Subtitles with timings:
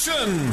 [0.00, 0.48] Action.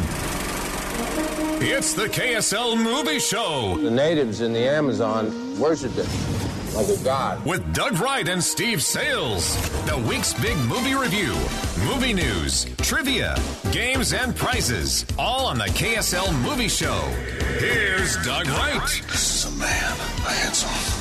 [1.61, 6.07] It's the KSL Movie Show The natives in the Amazon worshipped it
[6.75, 7.45] like a god.
[7.45, 9.55] with Doug Wright and Steve Salles.
[9.85, 11.33] The week's big movie review,
[11.85, 13.37] movie news, trivia,
[13.71, 15.05] games, and prizes.
[15.17, 16.99] All on the KSL Movie Show.
[17.59, 20.96] Here's Doug Wright This is a man, a handsome,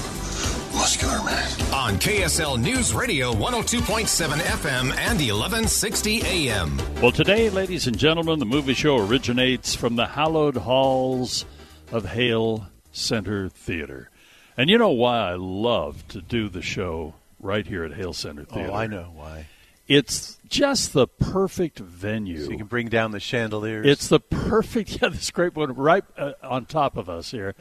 [0.76, 1.50] muscular man.
[1.72, 6.77] on KSL News Radio 102.7 FM and 1160 AM.
[7.00, 11.46] Well, today, ladies and gentlemen, the movie show originates from the hallowed halls
[11.91, 14.10] of Hale Center Theater.
[14.56, 18.44] And you know why I love to do the show right here at Hale Center
[18.44, 18.70] Theater?
[18.70, 19.46] Oh, I know why.
[19.88, 22.44] It's just the perfect venue.
[22.44, 23.86] So you can bring down the chandeliers.
[23.86, 27.55] It's the perfect, yeah, this great one right uh, on top of us here.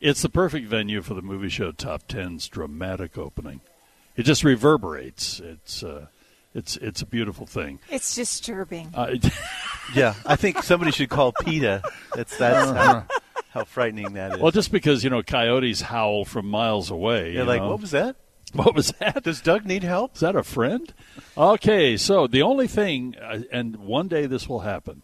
[0.00, 3.60] It's the perfect venue for the movie show Top 10's dramatic opening.
[4.16, 5.40] It just reverberates.
[5.40, 6.06] It's uh,
[6.54, 7.78] it's it's a beautiful thing.
[7.88, 8.90] It's disturbing.
[8.94, 9.16] Uh,
[9.94, 10.14] yeah.
[10.26, 11.82] I think somebody should call PETA.
[12.14, 13.06] That's that's how,
[13.50, 14.38] how frightening that is.
[14.40, 17.32] well, just because you know coyotes howl from miles away.
[17.32, 17.70] You're you like, know.
[17.70, 18.16] what was that?
[18.54, 19.24] What was that?
[19.24, 20.14] Does Doug need help?
[20.14, 20.92] Is that a friend?
[21.36, 25.02] Okay, so the only thing, uh, and one day this will happen,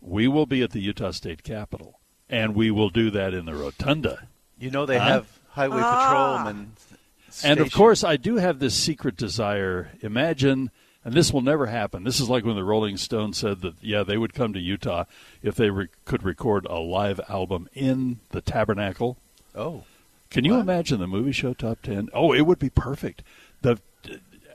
[0.00, 1.99] we will be at the Utah State Capitol,
[2.30, 4.26] and we will do that in the rotunda.
[4.58, 5.04] You know they Huh?
[5.04, 6.72] have highway patrolmen.
[6.78, 6.96] Ah.
[7.44, 9.90] And of course, I do have this secret desire.
[10.00, 10.70] Imagine,
[11.04, 12.04] and this will never happen.
[12.04, 15.04] This is like when the Rolling Stones said that, yeah, they would come to Utah
[15.42, 19.16] if they re- could record a live album in the Tabernacle.
[19.54, 19.84] Oh,
[20.30, 20.60] Can you What?
[20.60, 22.08] imagine the movie show top 10?
[22.12, 23.22] Oh, it would be perfect.
[23.62, 23.80] The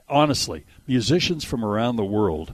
[0.07, 2.53] honestly, musicians from around the world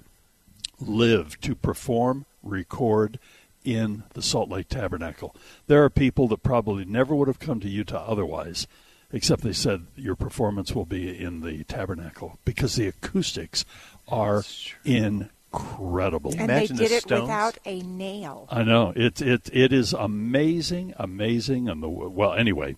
[0.80, 3.20] live to perform, record
[3.64, 5.36] in the Salt Lake Tabernacle.
[5.68, 8.68] There are people that probably never would have come to Utah otherwise,
[9.12, 13.66] except they said your performance will be in the Tabernacle because the acoustics
[14.08, 14.44] are
[14.86, 16.32] incredible.
[16.32, 17.22] and they Imagine the did it Stones.
[17.24, 18.48] without a nail.
[18.50, 22.76] I know it it it is amazing, amazing, and the well anyway.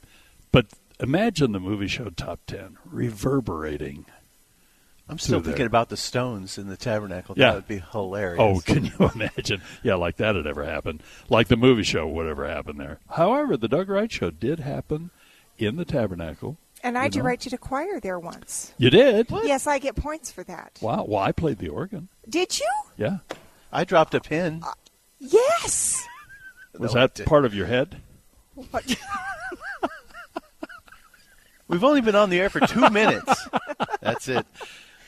[0.52, 0.68] But
[1.00, 4.06] imagine the movie show top ten reverberating.
[5.13, 5.68] I'm still thinking there.
[5.68, 7.35] about the Stones in the Tabernacle.
[7.38, 7.50] Yeah.
[7.51, 8.40] That would be hilarious.
[8.40, 9.62] Oh, can you imagine?
[9.84, 11.03] Yeah, like that had ever happened.
[11.29, 13.00] Like the movie show would ever happen there.
[13.12, 15.12] However, the Doug Wright show did happen
[15.57, 16.57] in the Tabernacle.
[16.84, 17.22] And I uh, You know?
[17.24, 18.74] directed a choir there once.
[18.78, 19.28] You did?
[19.29, 20.78] Yes, I get points for that.
[20.81, 21.06] Wow.
[21.07, 22.09] Well, I played the organ.
[22.28, 22.69] Did you?
[22.97, 23.18] Yeah.
[23.72, 24.62] I dropped a pin.
[24.66, 24.72] Uh,
[25.19, 26.06] yes.
[26.78, 28.01] Was No, that part of your head?
[28.56, 28.95] What-
[31.68, 33.47] We've only been on the air for two minutes.
[34.01, 34.45] That's it.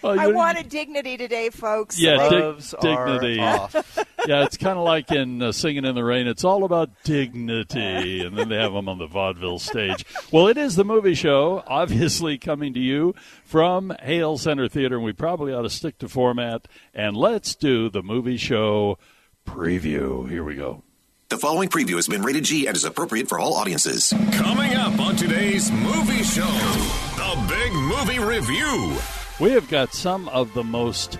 [0.06, 2.00] Well, I wanted dignity today, folks.
[2.00, 3.40] Yeah, dig- dignity.
[3.40, 3.74] off.
[4.28, 6.28] yeah, it's kind of like in uh, Singing in the Rain.
[6.28, 10.06] It's all about dignity, and then they have them on the vaudeville stage.
[10.32, 15.04] Well, it is the movie show, obviously coming to you from Hale Center Theater, and
[15.04, 16.68] we probably ought to stick to format.
[16.94, 19.00] And let's do the movie show
[19.48, 20.30] preview.
[20.30, 20.84] Here we go.
[21.30, 24.14] The following preview has been rated G and is appropriate for all audiences.
[24.34, 28.96] Coming up on today's movie show, the big movie review.
[29.40, 31.20] We have got some of the most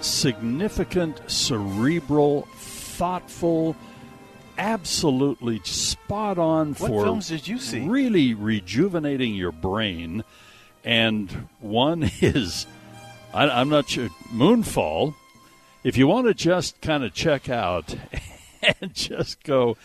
[0.00, 3.76] significant, cerebral, thoughtful,
[4.56, 7.80] absolutely spot on What for films did you see?
[7.86, 10.24] really rejuvenating your brain.
[10.84, 12.66] And one is,
[13.34, 15.14] I, I'm not sure, Moonfall.
[15.84, 17.94] If you want to just kind of check out
[18.80, 19.76] and just go,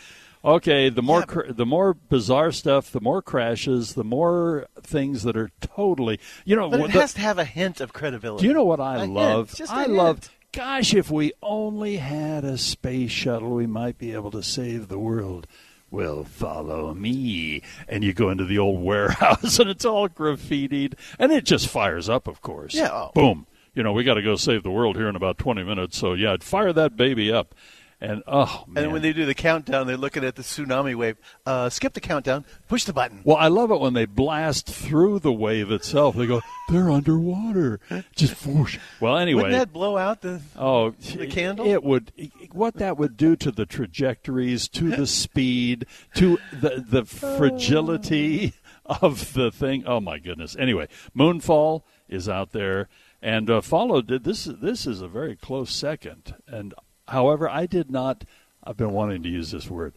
[0.43, 5.35] okay, the more cr- the more bizarre stuff, the more crashes, the more things that
[5.37, 8.41] are totally, you know, But it the- has to have a hint of credibility.
[8.43, 9.55] do you know what I A hint, love?
[9.55, 9.93] just a I hint.
[9.93, 10.29] love.
[10.51, 14.99] Gosh, if we only had a space shuttle, we might be able to save the
[14.99, 15.47] world.
[15.89, 17.61] Well, follow me.
[17.87, 20.93] And you go into the old warehouse and it's all graffitied.
[21.19, 22.73] And it just fires up, of course.
[22.75, 23.11] Yeah, oh.
[23.15, 23.47] Boom.
[23.75, 25.97] You know, we got to go save the world here in about 20 minutes.
[25.97, 27.55] So, yeah, fire that baby up.
[28.03, 28.83] And, oh, man.
[28.83, 31.15] And when they do the countdown, they're looking at the tsunami wave.
[31.45, 32.43] Uh, skip the countdown.
[32.67, 33.21] Push the button.
[33.23, 36.17] Well, I love it when they blast through the wave itself.
[36.17, 37.79] They go, they're underwater.
[38.13, 38.77] Just whoosh.
[38.99, 39.43] Well, anyway.
[39.43, 40.41] Wouldn't that blow out the?
[40.57, 41.65] Oh, The candle?
[41.65, 42.11] It would.
[42.51, 45.85] What that would do to the trajectories, to the speed,
[46.15, 48.53] to the the fragility
[48.85, 49.85] of the thing.
[49.87, 50.57] Oh my goodness.
[50.59, 52.89] Anyway, Moonfall is out there,
[53.21, 54.07] and uh, followed.
[54.23, 56.35] This this is a very close second.
[56.47, 56.73] And
[57.07, 58.23] however, I did not.
[58.63, 59.93] I've been wanting to use this word.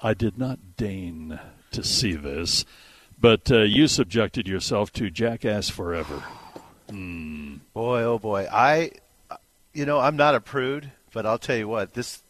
[0.00, 1.38] I did not deign
[1.72, 2.64] to see this,
[3.20, 6.22] but uh, you subjected yourself to Jackass Forever.
[6.88, 8.46] Boy, oh boy.
[8.50, 8.92] I,
[9.74, 12.22] you know, I'm not a prude, but I'll tell you what, this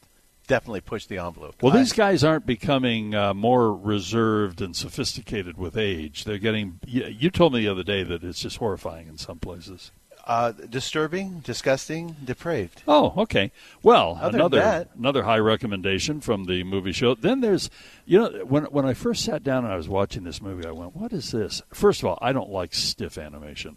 [0.47, 1.63] definitely pushed the envelope.
[1.63, 6.25] Well, I- these guys aren't becoming uh, more reserved and sophisticated with age.
[6.25, 6.81] They're getting.
[6.87, 9.91] You, you told me the other day that it's just horrifying in some places.
[10.27, 12.83] Uh, disturbing, disgusting, depraved.
[12.89, 13.53] Oh, okay.
[13.83, 17.15] Well, Other another that- another high recommendation from the movie show.
[17.15, 17.71] Then there's,
[18.05, 20.73] you know, when when I first sat down and I was watching this movie, I
[20.73, 23.77] went, "What is this?" First of all, I don't like stiff animation.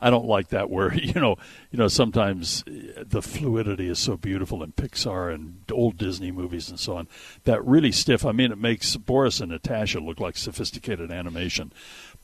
[0.00, 1.36] I don't like that where you know,
[1.70, 6.68] you know, sometimes uh, the fluidity is so beautiful in Pixar and old Disney movies
[6.68, 7.08] and so on.
[7.44, 8.26] That really stiff.
[8.26, 11.72] I mean, it makes Boris and Natasha look like sophisticated animation.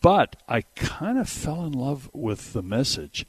[0.02, 3.26] But I kind of fell in love with the message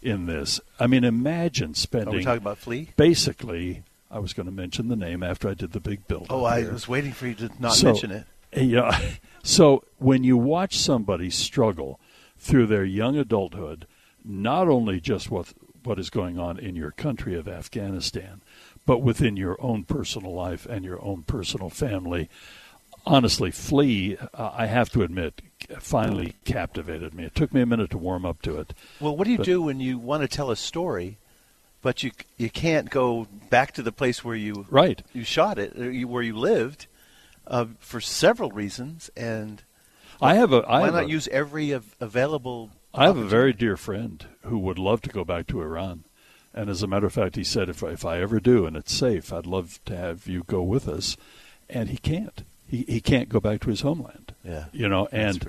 [0.00, 0.60] in this.
[0.80, 2.14] I mean, imagine spending.
[2.14, 2.90] Are we talking about Flee?
[2.96, 3.82] basically.
[4.10, 6.26] I was going to mention the name after I did the big build.
[6.30, 8.26] Oh, I was waiting for you to not So- mention it.
[8.56, 8.98] Yeah.
[9.46, 12.00] So when you watch somebody struggle
[12.38, 13.86] through their young adulthood,
[14.24, 18.40] not only just what what is going on in your country of Afghanistan,
[18.86, 22.30] but within your own personal life and your own personal family,
[23.04, 25.42] honestly, Flee, uh, I have to admit,
[25.80, 27.24] finally captivated me.
[27.24, 28.74] It took me a minute to warm up to it.
[29.00, 31.18] Well, what do you But- do when you want to tell a story,
[31.82, 35.02] but you you can't go back to the place where you Right.
[35.12, 36.86] you shot it, or you, where you lived,
[37.46, 39.62] uh, for several reasons, and
[40.20, 42.70] I have a I why have not a- use every av- available?
[42.94, 46.04] I have a very dear friend who would love to go back to Iran.
[46.56, 48.94] And as a matter of fact, he said, if, if I ever do and it's
[48.94, 51.16] safe, I'd love to have you go with us.
[51.68, 52.44] And he can't.
[52.66, 54.34] He, he can't go back to his homeland.
[54.42, 54.64] Yeah.
[54.72, 55.46] You know, and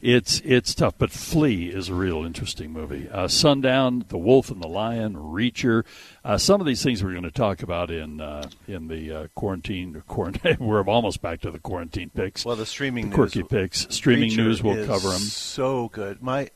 [0.00, 0.94] it's it's tough.
[0.96, 3.08] But Flee is a real interesting movie.
[3.10, 5.84] Uh, Sundown, The Wolf and the Lion, Reacher.
[6.24, 9.26] Uh, some of these things we're going to talk about in uh, in the uh,
[9.34, 10.02] quarantine.
[10.06, 12.44] quarantine we're almost back to the quarantine picks.
[12.44, 13.86] Well, the streaming the quirky news, picks.
[13.94, 15.18] Streaming Reacher news will cover them.
[15.20, 16.22] So good.
[16.22, 16.48] My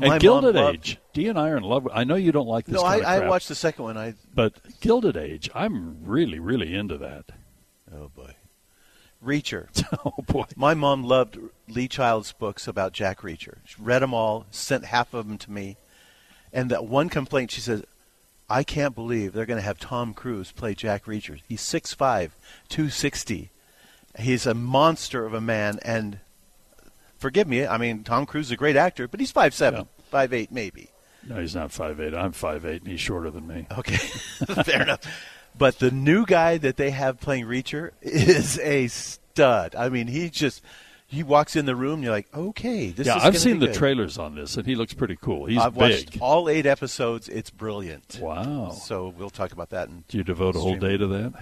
[0.00, 0.98] And Gilded loved- Age.
[1.12, 1.84] Dee and I are in love.
[1.84, 2.74] With, I know you don't like this.
[2.74, 3.96] No, I, I watched the second one.
[3.96, 7.24] I But Gilded Age, I'm really, really into that.
[7.92, 8.34] oh boy,
[9.24, 9.68] Reacher.
[10.04, 10.44] Oh boy.
[10.56, 13.56] My mom loved Lee Child's books about Jack Reacher.
[13.64, 15.76] She read them all, sent half of them to me,
[16.52, 17.82] and that one complaint she says,
[18.48, 21.40] "I can't believe they're going to have Tom Cruise play Jack Reacher.
[21.48, 22.30] He's 6'5",
[22.68, 23.50] 260.
[24.18, 26.18] He's a monster of a man, and
[27.18, 29.82] forgive me, I mean Tom Cruise is a great actor, but he's 5'7", Yeah.
[30.12, 30.90] 5'8", maybe.
[31.28, 32.14] No, he's not five eight.
[32.14, 33.66] I'm five eight, and he's shorter than me.
[33.76, 33.96] Okay,
[34.64, 35.00] fair enough.
[35.58, 39.74] But the new guy that they have playing Reacher is a stud.
[39.74, 40.62] I mean, he just
[41.06, 43.18] he walks in the room, and you're like, okay, this yeah.
[43.20, 43.76] I've seen the good.
[43.76, 45.46] trailers on this, and he looks pretty cool.
[45.46, 45.80] He's I've big.
[45.80, 47.28] watched all eight episodes.
[47.28, 48.18] It's brilliant.
[48.20, 48.70] Wow.
[48.70, 49.88] So we'll talk about that.
[49.88, 51.32] And Do you devote a whole day to that?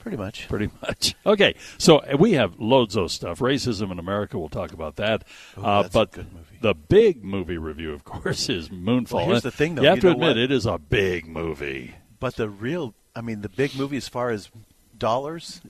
[0.00, 0.48] pretty much.
[0.48, 1.14] Pretty much.
[1.24, 3.38] Okay, so we have loads of stuff.
[3.38, 4.36] Racism in America.
[4.36, 5.22] We'll talk about that.
[5.56, 6.12] Ooh, uh, but
[6.60, 9.12] the big movie review, of course, is Moonfall.
[9.12, 9.82] Well, here's the thing, though.
[9.82, 10.36] You have You to admit, what?
[10.36, 11.94] it is a big movie.
[12.18, 14.50] But the real, I mean, the big movie as far as
[14.96, 15.60] dollars,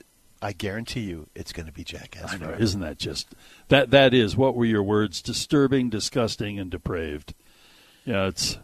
[0.41, 2.33] I guarantee you, it's going to be Jackass.
[2.33, 3.33] I know, isn't that just
[3.69, 3.91] that?
[3.91, 5.21] That is what were your words?
[5.21, 7.33] Disturbing, disgusting, and depraved.
[8.05, 8.57] Yeah, it's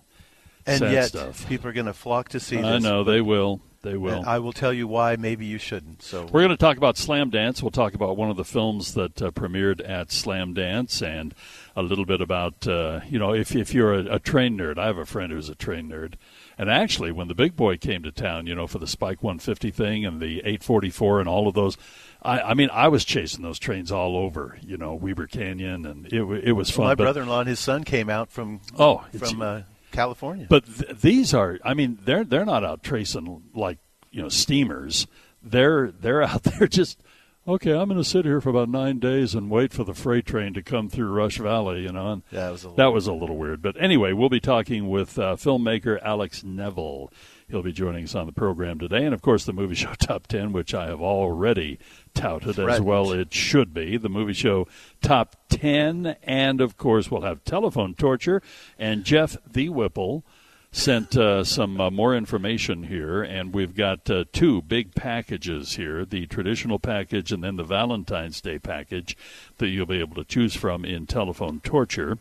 [0.66, 1.48] and sad yet stuff.
[1.48, 2.66] people are going to flock to see this.
[2.66, 3.62] I know they will.
[3.82, 4.18] They will.
[4.20, 5.16] And I will tell you why.
[5.16, 6.04] Maybe you shouldn't.
[6.04, 7.62] So We're going to talk about Slamdance.
[7.62, 11.34] We'll talk about one of the films that uh, premiered at Slamdance and
[11.78, 14.78] a little bit about, uh, you know, if, if you're a, a train nerd.
[14.78, 16.16] I have a friend who's a train nerd.
[16.60, 19.72] And actually, when the big boy came to town, you know, for the Spike 150
[19.72, 21.78] thing and the 844 and all of those,
[22.22, 26.06] I, I mean, I was chasing those trains all over, you know, Weber Canyon, and
[26.08, 26.86] it, it was fun.
[26.88, 29.62] my but- brother-in-law and his son came out from Oh, from uh,
[29.94, 30.48] California.
[30.50, 33.78] But th- these are, I mean, they're they're not out tracing like
[34.12, 35.08] you know steamers.
[35.42, 37.02] They're they're out there just
[37.50, 37.74] okay.
[37.74, 40.54] I'm going to sit here for about nine days and wait for the freight train
[40.54, 41.82] to come through Rush Valley.
[41.82, 43.62] You know, and Yeah, was that was a little weird.
[43.62, 47.12] But anyway, we'll be talking with uh, filmmaker Alex Nevill.
[47.48, 50.28] He'll be joining us on the program today, and of course, the movie show top
[50.28, 51.80] ten, which I have already
[52.14, 53.12] touted as well.
[53.12, 54.68] It should be the movie show
[55.02, 58.42] top ten, and of course, we'll have telephone torture
[58.78, 60.24] and Jeff the Whipple
[60.72, 66.06] sent uh, some uh, more information here, and we've got uh, two big packages here
[66.06, 69.18] the traditional package and then the Valentine's Day package
[69.58, 72.18] that you'll be able to choose from in telephone torture.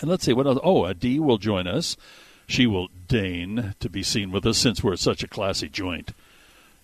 [0.00, 0.58] And let's see what else.
[0.62, 1.96] Oh, Adi will join us.
[2.46, 6.12] She will deign to be seen with us since we're such a classy joint.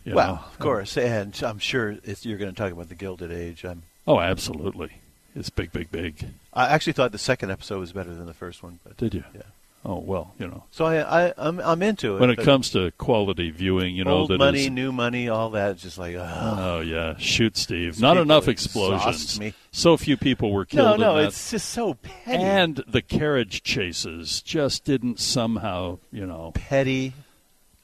[0.04, 0.40] you well, know.
[0.52, 3.64] of course, and I'm sure you're going to talk about the Gilded Age.
[3.64, 4.92] I'm Oh, absolutely.
[5.34, 6.26] It's big, big, big.
[6.54, 8.78] I actually thought the second episode was better than the first one.
[8.84, 9.24] But Did you?
[9.34, 9.42] Yeah.
[9.88, 10.64] Oh well, you know.
[10.72, 12.20] So I, I I'm I'm into it.
[12.20, 15.50] When it comes to quality viewing, you know old that money, is- new money, all
[15.50, 16.56] that, just like ugh.
[16.58, 18.00] Oh yeah, shoot, Steve!
[18.00, 19.38] Not enough explosions.
[19.38, 19.54] me.
[19.70, 21.00] So few people were no, killed.
[21.00, 21.28] no, in that.
[21.28, 26.50] it's just so petty, and the carriage chases just didn't somehow, you know.
[26.54, 27.12] petty,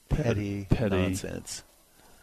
[0.09, 0.97] petty, petty.
[0.97, 1.63] nonsense.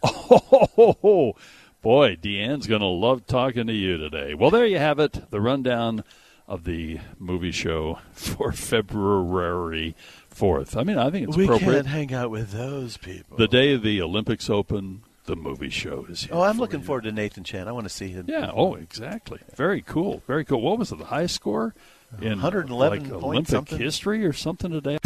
[0.03, 1.35] Oh,
[1.81, 4.33] boy, Deanne's going to love talking to you today.
[4.33, 6.03] Well, there you have it, the rundown
[6.49, 9.95] of the movie show for February
[10.35, 10.75] 4th.
[10.75, 11.71] I mean, I think it's we appropriate.
[11.73, 13.37] can't hang out with those people.
[13.37, 16.33] The day of the Olympics open, the movie show is here.
[16.33, 16.85] oh, I'm for looking you.
[16.87, 17.67] forward to Nathan Chen.
[17.67, 18.25] I want to see him.
[18.27, 18.51] Yeah.
[18.53, 19.39] Oh, exactly.
[19.55, 20.23] Very cool.
[20.25, 20.59] Very cool.
[20.59, 20.97] What was it?
[20.97, 21.75] The high score
[22.19, 23.77] in 111 like Olympic something?
[23.77, 24.97] history or something today?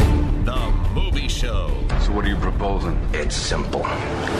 [0.44, 1.68] The Movie Show
[2.02, 3.00] So what are you proposing?
[3.14, 3.80] It's simple.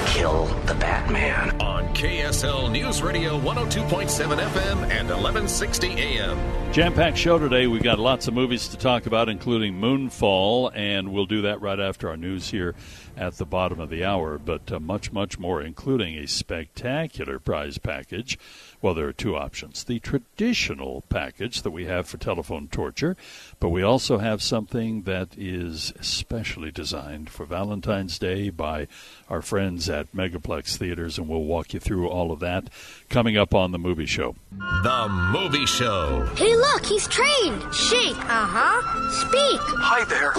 [0.07, 1.59] Kill the Batman.
[1.63, 6.73] on KSL News Radio 102.7 FM and 1160 AM.
[6.75, 7.67] Jam-packed show today.
[7.67, 11.81] We've got lots of movies to talk about, including Moonfall, and we'll do that right
[11.81, 12.75] after our news here
[13.17, 14.39] at the bottom of the hour.
[14.39, 18.39] But uh, much, much more, including a spectacular prize package.
[18.85, 23.17] Well, there are two options: the traditional package that we have for telephone torture,
[23.59, 28.87] but we also have something that is especially designed for Valentine's Day by
[29.31, 32.69] our friends at Megaplex Theaters, and we'll walk you through all of that
[33.09, 34.37] coming up on the movie show.
[34.51, 36.27] The Movie Show.
[36.37, 37.63] Hey, look, he's trained.
[37.75, 38.19] Shake.
[38.19, 39.11] Uh huh.
[39.13, 39.61] Speak.
[39.81, 40.35] Hi there.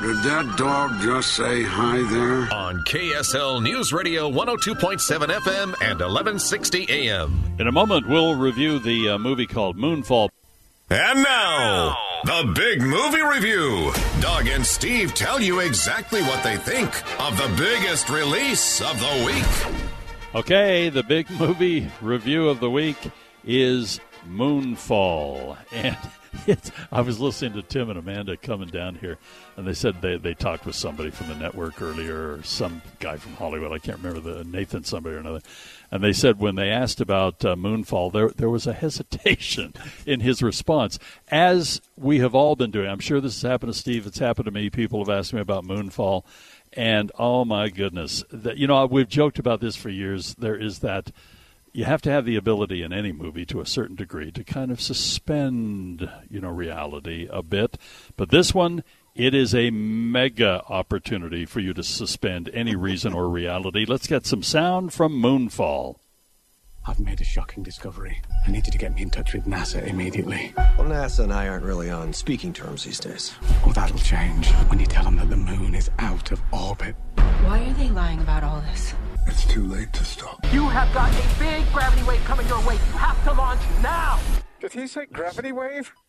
[0.00, 2.54] Did that dog just say hi there?
[2.54, 7.47] On KSL News Radio 102.7 FM and 1160 AM.
[7.58, 10.28] In a moment, we'll review the uh, movie called Moonfall.
[10.90, 13.92] And now, the big movie review.
[14.20, 16.88] Doug and Steve tell you exactly what they think
[17.20, 19.74] of the biggest release of the week.
[20.34, 22.98] Okay, the big movie review of the week
[23.44, 25.56] is Moonfall.
[25.72, 25.96] And
[26.46, 29.18] it's, I was listening to Tim and Amanda coming down here,
[29.56, 33.16] and they said they, they talked with somebody from the network earlier, or some guy
[33.16, 33.72] from Hollywood.
[33.72, 35.40] I can't remember the Nathan somebody or another.
[35.90, 39.74] And they said when they asked about uh, Moonfall, there there was a hesitation
[40.06, 42.88] in his response, as we have all been doing.
[42.88, 44.06] I'm sure this has happened to Steve.
[44.06, 44.70] It's happened to me.
[44.70, 46.24] People have asked me about Moonfall,
[46.74, 50.34] and oh my goodness, that you know we've joked about this for years.
[50.34, 51.10] There is that
[51.72, 54.70] you have to have the ability in any movie to a certain degree to kind
[54.70, 57.78] of suspend, you know, reality a bit.
[58.16, 58.84] But this one,
[59.14, 63.84] it is a mega opportunity for you to suspend any reason or reality.
[63.84, 65.96] Let's get some sound from Moonfall.
[66.86, 68.22] I've made a shocking discovery.
[68.46, 70.54] I need you to get me in touch with NASA immediately.
[70.56, 73.34] Well, NASA and I aren't really on speaking terms these days.
[73.66, 76.96] Oh, that'll change when you tell them that the moon is out of orbit.
[77.16, 78.94] Why are they lying about all this?
[79.28, 80.40] It's too late to stop.
[80.52, 82.74] You have got a big gravity wave coming your way.
[82.74, 84.18] You have to launch now.
[84.58, 85.92] Did he say gravity wave?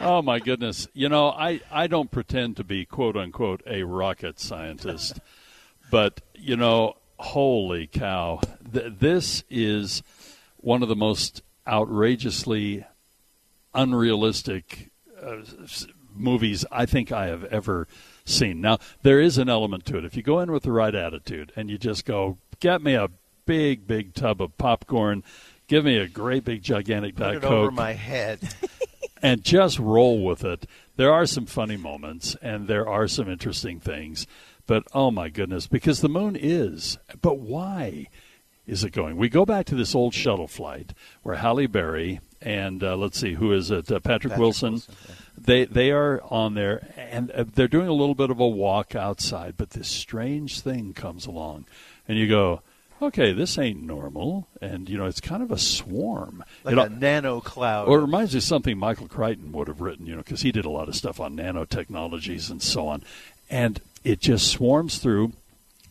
[0.00, 0.88] Oh my goodness!
[0.92, 5.20] You know, I I don't pretend to be quote unquote a rocket scientist,
[5.90, 8.40] but you know, holy cow,
[8.72, 10.02] th- this is
[10.56, 12.84] one of the most outrageously
[13.72, 14.90] unrealistic
[15.22, 15.42] uh,
[16.12, 18.13] movies I think I have ever seen.
[18.26, 20.04] Now, there is an element to it.
[20.04, 23.08] If you go in with the right attitude and you just go, get me a
[23.44, 25.22] big, big tub of popcorn,
[25.68, 28.40] give me a great big gigantic Put Diet it Coke, over my head.
[29.22, 30.66] and just roll with it.
[30.96, 34.26] There are some funny moments and there are some interesting things,
[34.66, 36.98] but oh my goodness, because the moon is.
[37.20, 38.08] But why
[38.66, 39.16] is it going?
[39.16, 43.34] We go back to this old shuttle flight where Halle Berry and uh, let's see
[43.34, 44.72] who is it, uh, Patrick, Patrick Wilson.
[44.72, 45.14] Wilson, yeah.
[45.44, 48.94] They they are on there and uh, they're doing a little bit of a walk
[48.94, 51.66] outside, but this strange thing comes along,
[52.08, 52.62] and you go.
[53.02, 56.44] Okay, this ain't normal, and you know it's kind of a swarm.
[56.62, 57.88] Like It- a nano cloud.
[57.88, 60.52] or it reminds me of something Michael Crichton would have written, you know, because he
[60.52, 63.02] did a lot of stuff on nanotechnologies and so on.
[63.50, 65.32] And it just swarms through,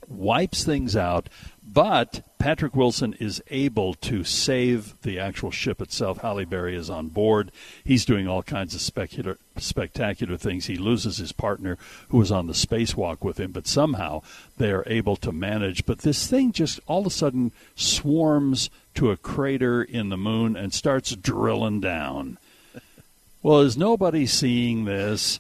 [0.07, 1.27] wipes things out,
[1.73, 6.19] but Patrick Wilson is able to save the actual ship itself.
[6.19, 7.51] Halle Berry is on board.
[7.83, 10.65] He's doing all kinds of spectacular, spectacular things.
[10.65, 11.77] He loses his partner
[12.09, 14.21] who was on the spacewalk with him, but somehow
[14.57, 15.85] they are able to manage.
[15.85, 20.55] But this thing just all of a sudden swarms to a crater in the moon
[20.55, 22.37] and starts drilling down.
[23.41, 25.39] Well, is nobody seeing this?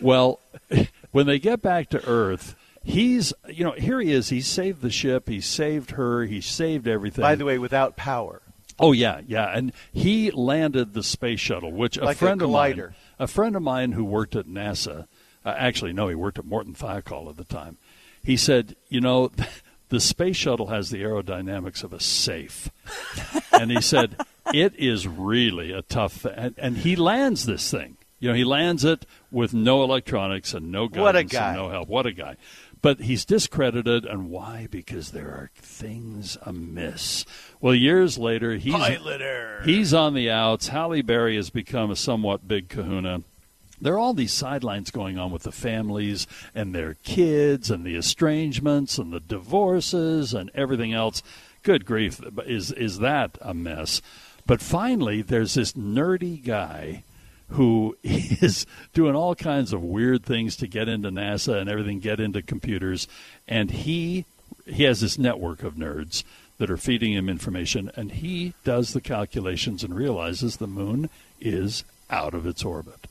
[0.00, 0.40] well,
[1.12, 4.28] when they get back to Earth, he's, you know, here he is.
[4.28, 5.28] He saved the ship.
[5.28, 6.24] He saved her.
[6.24, 7.22] He saved everything.
[7.22, 8.42] By the way, without power.
[8.78, 12.48] Oh yeah, yeah, and he landed the space shuttle, which a Like a friend of
[12.50, 15.06] mine, a friend of mine who worked at NASA,
[15.44, 17.76] uh, actually no, he worked at Morton Thiokol at the time.
[18.24, 19.30] He said, you know,
[19.90, 22.70] the space shuttle has the aerodynamics of a safe.
[23.52, 24.16] and he said,
[24.54, 27.98] it is really a tough, and, and he lands this thing.
[28.18, 31.48] You know, he lands it with no electronics and no guidance What a guy.
[31.48, 31.88] and no help.
[31.88, 32.36] What a guy.
[32.82, 34.66] But he's discredited, and why?
[34.70, 37.26] Because there are things amiss.
[37.60, 38.74] Well, years later, he's
[39.64, 40.68] he's on the outs.
[40.68, 43.22] Halle Berry has become a somewhat big kahuna.
[43.82, 47.96] There are all these sidelines going on with the families and their kids and the
[47.96, 51.22] estrangements and the divorces and everything else.
[51.62, 54.00] Good grief, is is that a mess?
[54.46, 57.04] But finally, there's this nerdy guy
[57.50, 62.20] who is doing all kinds of weird things to get into NASA and everything, get
[62.20, 63.08] into computers,
[63.46, 64.24] and he
[64.66, 66.22] he has this network of nerds
[66.58, 71.08] that are feeding him information, and he does the calculations and realizes the moon
[71.40, 73.06] is out of its orbit.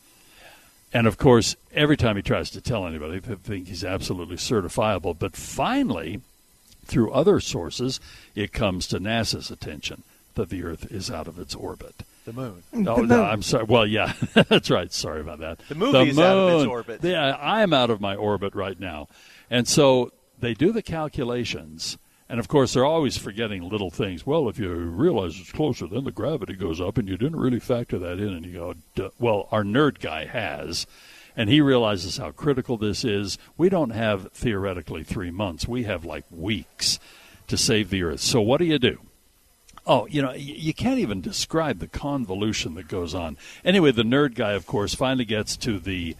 [0.93, 5.17] And of course, every time he tries to tell anybody, they think he's absolutely certifiable.
[5.17, 6.21] But finally,
[6.85, 7.99] through other sources,
[8.35, 10.03] it comes to NASA's attention
[10.35, 12.03] that the Earth is out of its orbit.
[12.29, 12.87] The moon.
[12.87, 13.63] Oh, no, I'm sorry.
[13.63, 14.93] Well, yeah, that's right.
[14.93, 15.59] Sorry about that.
[15.67, 17.03] The movie is out of its orbit.
[17.03, 19.07] Yeah, I'm out of my orbit right now.
[19.49, 21.97] And so they do the calculations.
[22.29, 24.27] And of course, they're always forgetting little things.
[24.27, 27.59] Well, if you realize it's closer, then the gravity goes up, and you didn't really
[27.59, 28.29] factor that in.
[28.29, 29.09] And you go, Duh.
[29.17, 30.85] well, our nerd guy has.
[31.35, 33.39] And he realizes how critical this is.
[33.57, 36.99] We don't have theoretically three months, we have like weeks
[37.47, 38.19] to save the Earth.
[38.19, 38.99] So, what do you do?
[39.85, 43.37] Oh, you know, you can't even describe the convolution that goes on.
[43.63, 46.15] Anyway, the nerd guy, of course, finally gets to the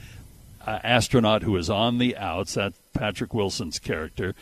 [0.66, 4.36] uh, astronaut who is on the outs, that Patrick Wilson's character,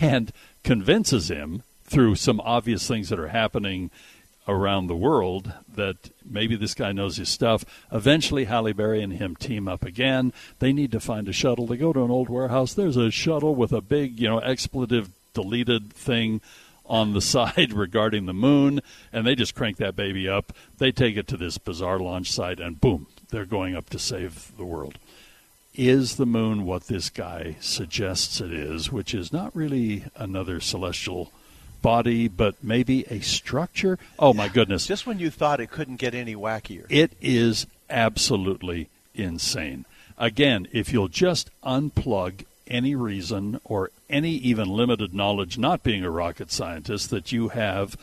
[0.00, 0.32] and
[0.62, 3.90] convinces him through some obvious things that are happening
[4.48, 7.64] around the world that maybe this guy knows his stuff.
[7.92, 10.32] Eventually, Halle Berry and him team up again.
[10.58, 11.66] They need to find a shuttle.
[11.66, 12.74] They go to an old warehouse.
[12.74, 16.40] There's a shuttle with a big, you know, expletive deleted thing
[16.92, 18.80] on the side regarding the moon,
[19.12, 20.52] and they just crank that baby up.
[20.78, 24.52] They take it to this bizarre launch site, and boom, they're going up to save
[24.56, 24.98] the world.
[25.74, 31.32] Is the moon what this guy suggests it is, which is not really another celestial
[31.80, 33.98] body, but maybe a structure?
[34.18, 34.86] Oh, my goodness.
[34.86, 36.84] Just when you thought it couldn't get any wackier.
[36.90, 39.86] It is absolutely insane.
[40.18, 46.10] Again, if you'll just unplug any reason or any even limited knowledge, not being a
[46.10, 47.96] rocket scientist, that you have.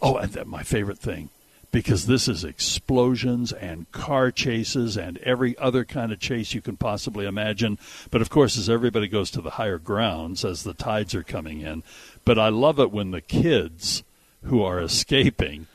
[0.00, 1.28] Oh, and that, my favorite thing,
[1.70, 6.76] because this is explosions and car chases and every other kind of chase you can
[6.76, 7.78] possibly imagine.
[8.10, 11.60] But of course, as everybody goes to the higher grounds, as the tides are coming
[11.60, 11.84] in.
[12.24, 14.02] But I love it when the kids
[14.42, 15.68] who are escaping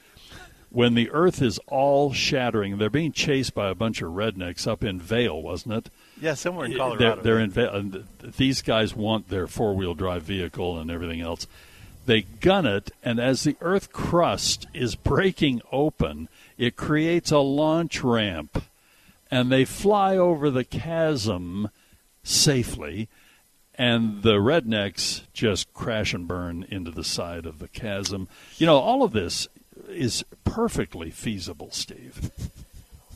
[0.69, 4.83] when the earth is all shattering, they're being chased by a bunch of rednecks up
[4.83, 5.89] in Vail, wasn't it?
[6.19, 7.21] Yeah, somewhere in They're, Colorado.
[7.21, 7.75] they're in Vail.
[7.75, 11.45] and th- these guys want their four wheel drive vehicle and everything else.
[12.05, 18.01] They gun it, and as the earth crust is breaking open, it creates a launch
[18.03, 18.63] ramp,
[19.29, 21.69] and they fly over the chasm
[22.23, 23.07] safely.
[23.79, 28.27] And the rednecks just crash and burn into the side of the chasm.
[28.57, 29.47] You know, all of this
[29.87, 32.31] is perfectly feasible, Steve.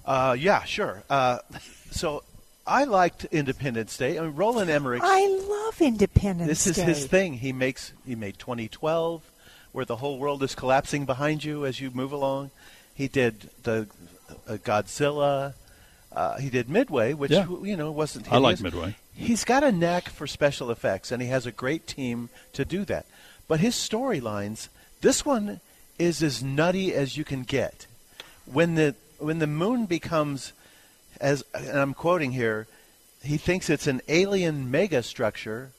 [0.05, 1.01] Uh, yeah, sure.
[1.09, 1.39] Uh,
[1.89, 2.23] so
[2.65, 4.17] I liked Independence Day.
[4.17, 5.01] I mean, Roland Emmerich.
[5.03, 6.51] I love Independence Day.
[6.51, 6.83] This is Day.
[6.83, 7.33] his thing.
[7.33, 9.23] He makes he made 2012,
[9.71, 12.51] where the whole world is collapsing behind you as you move along.
[12.93, 13.87] He did the
[14.47, 15.53] uh, Godzilla.
[16.11, 17.47] Uh, he did Midway, which Yeah.
[17.63, 18.31] you know wasn't.
[18.31, 18.59] I like.
[18.61, 18.95] Midway.
[19.13, 22.85] He's got a knack for special effects, and he has a great team to do
[22.85, 23.05] that.
[23.47, 24.67] But his storylines,
[25.01, 25.59] this one
[25.99, 27.87] is as nutty as you can get.
[28.45, 30.51] When the when the moon becomes,
[31.21, 32.67] as and I'm quoting here,
[33.23, 35.71] he thinks it's an alien mega structure.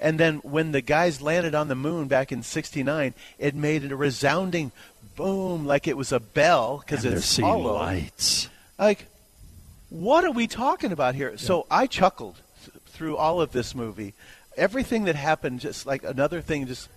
[0.00, 3.96] And then when the guys landed on the moon back in '69, it made a
[3.96, 4.72] resounding
[5.16, 7.74] boom, like it was a bell because they're it's seeing hollow.
[7.74, 8.48] lights.
[8.78, 9.06] Like,
[9.90, 11.36] what are we talking about here?
[11.38, 12.36] So I chuckled
[12.86, 14.14] through all of this movie.
[14.56, 16.88] Everything that happened, just like another thing, just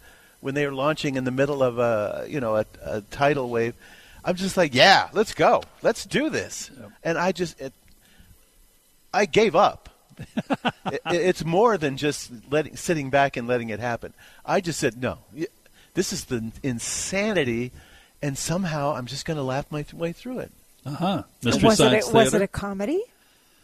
[0.41, 3.75] when they were launching in the middle of a you know a, a tidal wave,
[4.23, 6.69] I'm just like, yeah, let's go, let's do this.
[7.03, 7.73] And I just, it,
[9.13, 9.89] I gave up.
[10.85, 14.13] it, it's more than just letting sitting back and letting it happen.
[14.45, 15.17] I just said no.
[15.93, 17.71] This is the insanity,
[18.21, 20.51] and somehow I'm just going to laugh my th- way through it.
[20.85, 21.23] Uh huh.
[21.43, 23.01] Mystery was it Science a, was it a comedy?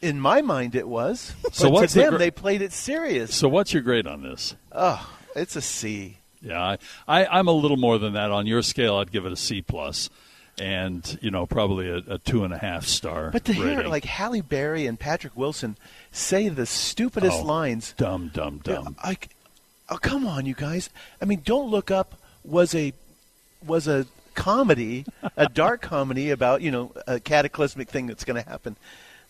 [0.02, 1.34] In my mind, it was.
[1.52, 3.36] So but what's to the them, gr- they played it serious.
[3.36, 4.56] So what's your grade on this?
[4.72, 6.17] Oh, it's a C.
[6.41, 8.32] Yeah, I, I, I'm a little more than that.
[8.32, 10.10] On your scale, I'd give it a C plus,
[10.60, 13.30] and you know probably a, a two and a half star.
[13.32, 15.78] But to hear like Halle Berry and Patrick Wilson
[16.12, 18.96] say the stupidest Oh, lines, dumb, dumb, dumb.
[19.04, 19.30] like
[19.89, 20.89] Oh come on, you guys!
[21.22, 22.93] I mean, Don't Look Up was a
[23.65, 25.06] was a comedy,
[25.38, 28.76] a dark comedy about you know a cataclysmic thing that's going to happen.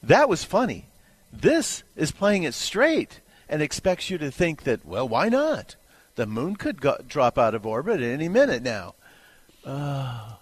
[0.03, 0.85] That was funny.
[1.31, 5.75] This is playing it straight and expects you to think that well, why not?
[6.15, 8.95] The moon could go- drop out of orbit at any minute now.
[9.65, 10.36] Oh,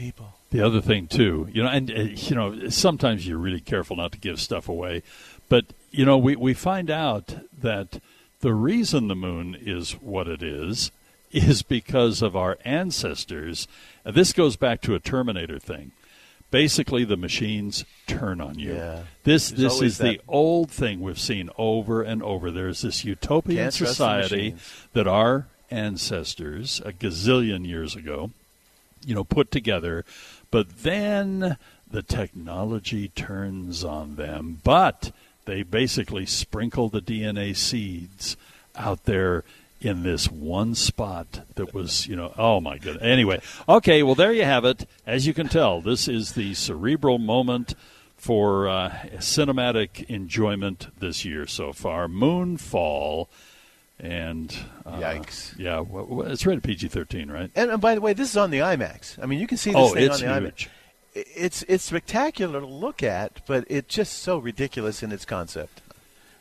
[0.00, 0.34] people.
[0.50, 4.12] The other thing too, you know, and uh, you know, sometimes you're really careful not
[4.12, 5.02] to give stuff away,
[5.48, 8.00] but you know, we we find out that
[8.40, 10.90] the reason the moon is what it is
[11.30, 13.68] is because of our ancestors.
[14.04, 15.92] And this goes back to a Terminator thing.
[16.50, 18.74] Basically, the machines turn on you.
[18.74, 19.04] Yeah.
[19.22, 22.50] This There's this is the old thing we've seen over and over.
[22.50, 24.56] There's this utopian Can't society
[24.94, 28.32] that our ancestors, a gazillion years ago,
[29.04, 30.04] you know, put together.
[30.50, 31.56] But then
[31.90, 34.60] the technology turns on them.
[34.62, 35.12] But
[35.44, 38.36] they basically sprinkle the DNA seeds
[38.76, 39.44] out there
[39.80, 43.02] in this one spot that was, you know, oh my goodness.
[43.02, 44.86] Anyway, okay, well, there you have it.
[45.06, 47.74] As you can tell, this is the cerebral moment
[48.16, 52.06] for uh, cinematic enjoyment this year so far.
[52.06, 53.28] Moonfall.
[54.02, 55.58] And uh, Yikes.
[55.58, 57.50] Yeah, well, well, it's rated PG 13, right?
[57.54, 59.22] And, and by the way, this is on the IMAX.
[59.22, 60.66] I mean, you can see this Oh, thing on the huge.
[60.66, 60.68] IMAX.
[61.36, 65.82] It's it's spectacular to look at, but it's just so ridiculous in its concept.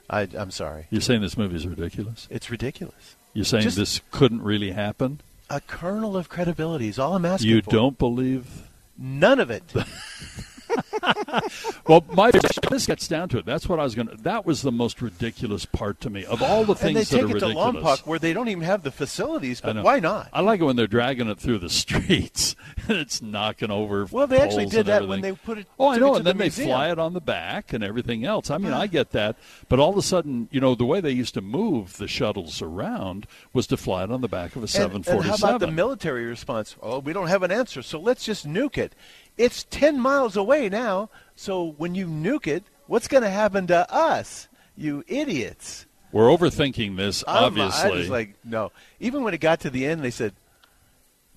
[0.10, 0.88] I, I'm sorry.
[0.90, 2.28] You're saying this movie is ridiculous?
[2.32, 3.16] It's ridiculous.
[3.34, 5.22] You're saying Just- this couldn't really happen?
[5.50, 7.72] A kernel of credibility is all I'm asking You for.
[7.72, 8.68] don't believe?
[8.98, 9.64] None of it.
[11.88, 12.32] Well, my
[12.70, 13.46] this gets down to it.
[13.46, 14.16] That's what I was going to.
[14.18, 17.10] That was the most ridiculous part to me of all the things and they that
[17.10, 18.02] take are it to ridiculous.
[18.02, 20.30] Lompoc where they don't even have the facilities, but why not?
[20.34, 22.56] I like it when they're dragging it through the streets
[23.00, 24.06] it's knocking over.
[24.12, 26.40] Well, they actually did that when they put it- Oh, I know, and then the
[26.40, 26.68] they museum.
[26.70, 28.50] fly it on the back and everything else.
[28.50, 29.36] I mean, I get that,
[29.68, 32.62] but all of a sudden, you know, the way they used to move the shuttles
[32.62, 35.68] around was to fly it on the back of a seven and, how about the
[35.68, 36.76] military response?
[36.82, 38.94] Oh, we don't have an answer, so let's just nuke it.
[39.38, 43.92] It's 10 miles away now, so when you nuke it, what's going to happen to
[43.94, 45.86] us, you idiots?
[46.12, 47.90] We're overthinking this, I'm- obviously.
[47.92, 48.72] I was like, no.
[49.00, 50.34] Even when it got to the end, they said,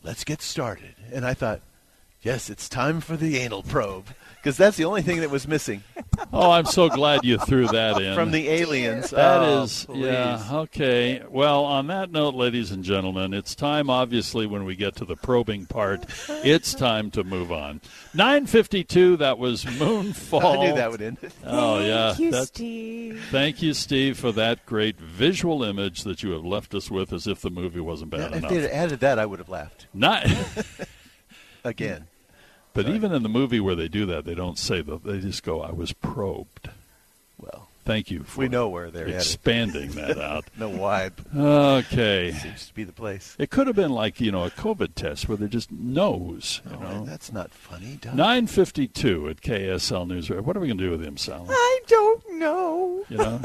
[0.02, 0.94] let's get started.
[1.12, 1.60] And I thought,
[2.22, 4.06] yes, it's time for the anal probe,
[4.42, 5.82] because that's the only thing that was missing
[6.32, 9.10] oh, I'm so glad you threw that in from the aliens.
[9.10, 10.04] That Oh, is, please.
[10.04, 11.22] yeah, okay.
[11.28, 13.88] Well, on that note, ladies and gentlemen, it's time.
[13.88, 16.04] Obviously, when we get to the probing part,
[16.44, 17.80] it's time to move on.
[18.14, 19.16] Nine fifty-two.
[19.18, 20.56] That was Moonfall.
[20.58, 21.18] I knew that would end.
[21.44, 22.08] Oh yeah.
[22.12, 23.24] Thank you, that- Steve.
[23.30, 27.26] Thank you, Steve, for that great visual image that you have left us with, as
[27.26, 28.50] if the movie wasn't bad if enough.
[28.50, 29.86] they had added that, I would have laughed.
[29.94, 30.26] Not.
[31.64, 32.06] Again.
[32.74, 35.04] But even in the movie where they do that, they don't say that.
[35.04, 36.70] They just go, "I was probed."
[37.38, 38.22] Well, thank you.
[38.22, 40.44] For we know where they're expanding that out.
[40.56, 41.10] no why.
[41.36, 42.32] Okay.
[42.32, 43.34] Seems to be the place.
[43.38, 46.60] It could have been like you know a COVID test where they just nose.
[46.70, 47.04] You Oh, know.
[47.04, 50.30] that's not funny, Nine fifty-two at KSL News.
[50.30, 51.48] What are we going to do with him, Sally?
[51.50, 53.04] I don't know.
[53.08, 53.40] You know,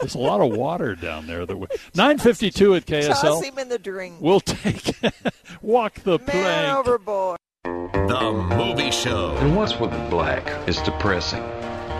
[0.00, 1.46] there's a lot of water down there.
[1.46, 3.20] That we, nine fifty-two at KSL.
[3.20, 4.16] Toss him in the drink.
[4.20, 4.94] We'll take
[5.62, 6.76] walk the Man plank.
[6.78, 7.38] overboard.
[7.64, 9.36] The Movie Show.
[9.36, 10.44] And what's with the black?
[10.68, 11.42] It's depressing.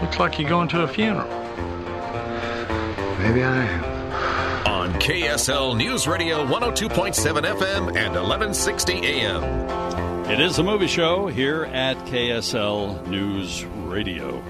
[0.01, 1.29] Looks like you're going to a funeral.
[3.19, 4.67] Maybe I am.
[4.67, 9.45] On KSL News Radio 102.7 FM and 1160 AM.
[10.29, 14.43] It is the movie show here at KSL News Radio.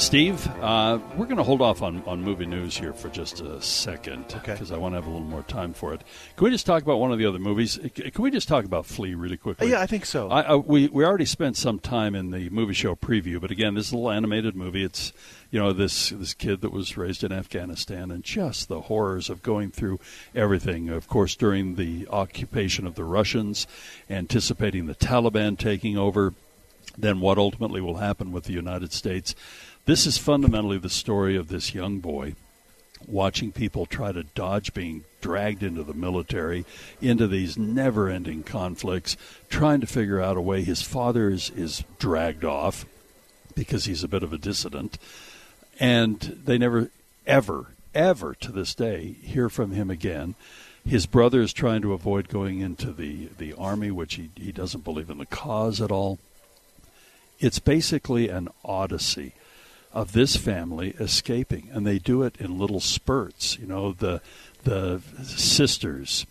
[0.00, 3.60] Steve, uh, we're going to hold off on, on movie news here for just a
[3.60, 6.00] second because I want to have a little more time for it.
[6.36, 7.78] Can we just talk about one of the other movies?
[7.94, 9.68] Can we just talk about Flee really quickly?
[9.68, 10.30] Yeah, I think so.
[10.30, 13.74] I, I, we we already spent some time in the movie show preview, but again,
[13.74, 14.82] this is a little animated movie.
[14.82, 15.12] It's
[15.50, 19.42] you know this this kid that was raised in Afghanistan and just the horrors of
[19.42, 20.00] going through
[20.34, 20.88] everything.
[20.88, 23.66] Of course, during the occupation of the Russians,
[24.08, 26.32] anticipating the Taliban taking over,
[26.96, 29.34] then what ultimately will happen with the United States.
[29.90, 32.36] This is fundamentally the story of this young boy
[33.08, 36.64] watching people try to dodge being dragged into the military,
[37.00, 39.16] into these never ending conflicts,
[39.48, 40.62] trying to figure out a way.
[40.62, 42.86] His father is, is dragged off
[43.56, 44.96] because he's a bit of a dissident,
[45.80, 46.92] and they never,
[47.26, 50.36] ever, ever to this day hear from him again.
[50.86, 54.84] His brother is trying to avoid going into the, the army, which he, he doesn't
[54.84, 56.20] believe in the cause at all.
[57.40, 59.34] It's basically an odyssey
[59.92, 63.58] of this family escaping, and they do it in little spurts.
[63.58, 64.20] You know, the
[64.64, 66.26] the sisters,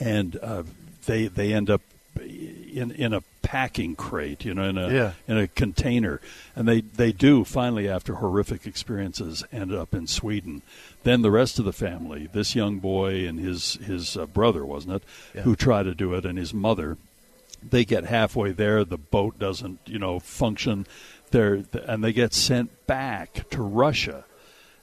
[0.00, 0.62] and uh,
[1.06, 1.82] they they end up
[2.20, 5.12] in in a packing crate, you know, in a Yeah.
[5.28, 6.20] in a container,
[6.56, 10.62] and they they do finally after horrific experiences end up in Sweden.
[11.04, 14.96] Then the rest of the family, this young boy and his his uh, brother, wasn't
[14.96, 15.02] it,
[15.34, 15.42] Yeah.
[15.42, 16.96] who try to do it, and his mother,
[17.68, 20.86] they get halfway there, the boat doesn't, you know, function.
[21.32, 24.24] They're, and they get sent back to Russia.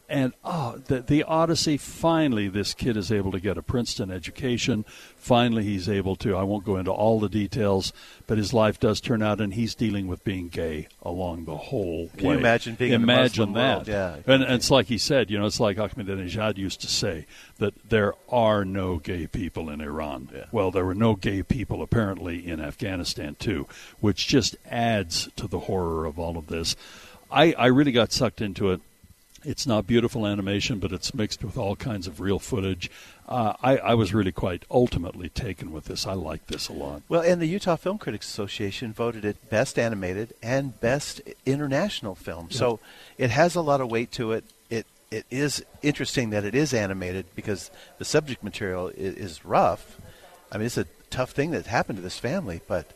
[0.10, 1.78] And oh, the, the Odyssey.
[1.78, 4.84] Finally, this kid is able to get a Princeton education.
[5.16, 6.36] Finally, he's able to.
[6.36, 7.94] I won't go into all the details,
[8.26, 12.10] but his life does turn out, and he's dealing with being gay along the whole
[12.18, 13.76] Can you imagine being imagine that?
[13.76, 13.88] world?
[13.88, 14.16] Yeah.
[14.26, 17.28] And, and it's like he said, you know, it's like Ahmadinejad used to say
[17.60, 20.30] that there are no gay people in Iran.
[20.52, 23.68] Well, there were no gay people apparently in Afghanistan too,
[24.00, 26.76] which just adds to the horror of all of this.
[27.32, 28.82] I, I really got sucked into it.
[29.44, 32.90] It's not beautiful animation, but it's mixed with all kinds of real footage.
[33.28, 36.08] Uh, I, I was really quite ultimately taken with this.
[36.08, 37.04] I like this a lot.
[37.08, 42.50] Well, and the Utah Film Critics Association voted it best animated and best international film.
[42.52, 42.80] So
[43.18, 44.44] it has a lot of weight to it.
[44.70, 50.00] It it is interesting that it is animated because the subject material is, is rough.
[50.52, 52.92] I mean, it's a tough thing that happened to this family, but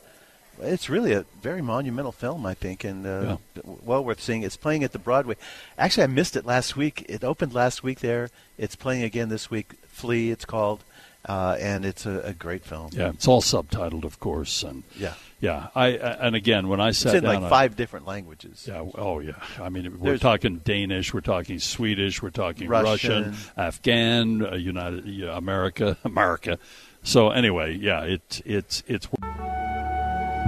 [0.61, 4.43] it's really a very monumental film, I think, and uh, well worth seeing.
[4.43, 5.35] It's playing at the Broadway.
[5.77, 7.05] Actually, I missed it last week.
[7.09, 8.29] It opened last week there.
[8.57, 9.73] It's playing again this week.
[9.87, 10.83] Flee, it's called,
[11.27, 12.89] uh, and it's a, a great film.
[12.93, 15.13] Yeah, it's all subtitled, of course, and Yeah.
[15.39, 15.67] yeah.
[15.75, 18.65] I and again, when I sat it's in down, like I- five different languages.
[18.67, 18.83] Yeah.
[18.95, 19.33] Oh, yeah.
[19.61, 23.25] I mean, we're There's- talking Danish, we're talking Swedish, we're talking Russian.
[23.25, 26.57] Russian, Afghan, uh, United yeah, America, America.
[27.03, 29.07] So anyway, yeah, it it's it's.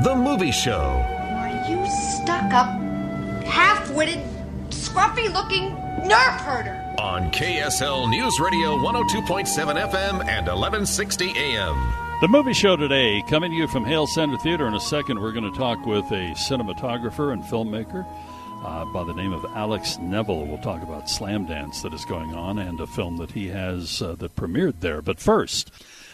[0.03, 1.05] The Movie Show.
[1.37, 2.67] Are you stuck up,
[3.45, 4.19] half witted,
[4.69, 5.69] scruffy looking
[6.05, 6.95] nerve herder?
[6.99, 9.45] On KSL News Radio 102.7
[9.89, 11.93] FM and 1160 AM.
[12.19, 14.67] The movie show today, coming to you from Hale Center Theater.
[14.67, 18.05] In a second, we're going to talk with a cinematographer and filmmaker
[18.65, 20.45] uh, by the name of Alex Nevill.
[20.45, 24.15] We'll talk about Slamdance that is going on and a film that he has uh,
[24.15, 25.01] that premiered there.
[25.01, 25.71] But first,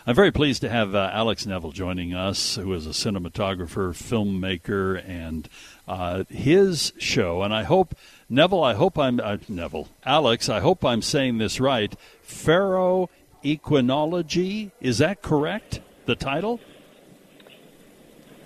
[0.08, 5.08] I'm very pleased to have uh, Alex Nevill joining us, who is a cinematographer, filmmaker,
[5.08, 5.48] and
[5.88, 7.44] uh, his show.
[7.44, 7.94] And I hope
[8.28, 11.96] Nevill, I hope I'm uh, Nevill, Alex, I hope I'm saying this right.
[12.24, 13.12] Pharaoh
[13.44, 15.82] Equinology, is that correct?
[16.08, 16.60] The title?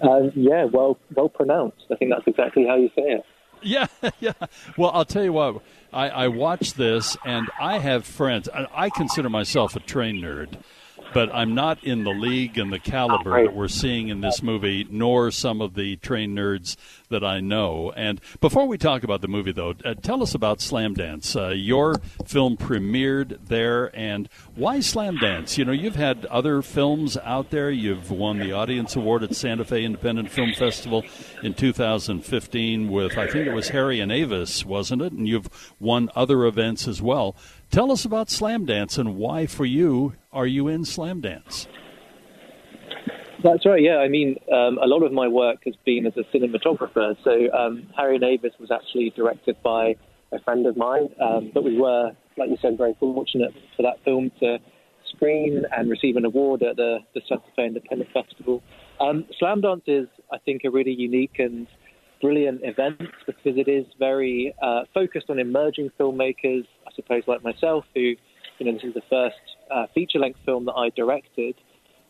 [0.01, 1.85] Uh, yeah, well, well pronounced.
[1.89, 3.25] I think that's exactly how you say it.
[3.61, 3.87] Yeah,
[4.19, 4.33] yeah.
[4.77, 5.61] Well, I'll tell you what.
[5.93, 8.49] I, I watched this, and I have friends.
[8.53, 10.57] I, I consider myself a train nerd,
[11.15, 14.85] but I'm not in the league and the caliber that we're seeing in this movie,
[14.89, 16.75] nor some of the train nerds
[17.07, 17.93] that I know.
[17.95, 21.33] And before we talk about the movie, though, uh, tell us about Slamdance.
[21.33, 25.57] Uh, your film premiered there, and why Slamdance?
[25.57, 27.71] You know, you've had other films out there.
[27.71, 31.05] You've won the Audience Award at Santa Fe Independent Film Festival
[31.41, 35.13] in 2015 with, I think it was Harry and Avis, wasn't it?
[35.13, 37.37] And you've won other events as well.
[37.71, 41.67] Tell us about Slamdance and why, for you, are you in Slamdance?
[43.43, 43.81] That's right.
[43.81, 47.15] Yeah, I mean, um, a lot of my work has been as a cinematographer.
[47.23, 49.95] So um, Harry and Avis was actually directed by
[50.31, 54.03] a friend of mine, um, but we were, like you said, very fortunate for that
[54.03, 54.57] film to
[55.13, 58.61] screen and receive an award at the, the Santa Fe Independent Festival.
[58.99, 61.67] Um, Slamdance is, I think, a really unique and
[62.21, 67.85] brilliant event because it is very uh, focused on emerging filmmakers, I suppose, like myself,
[67.93, 69.35] who, you know, this is the first
[69.71, 71.55] uh, feature length film that I directed.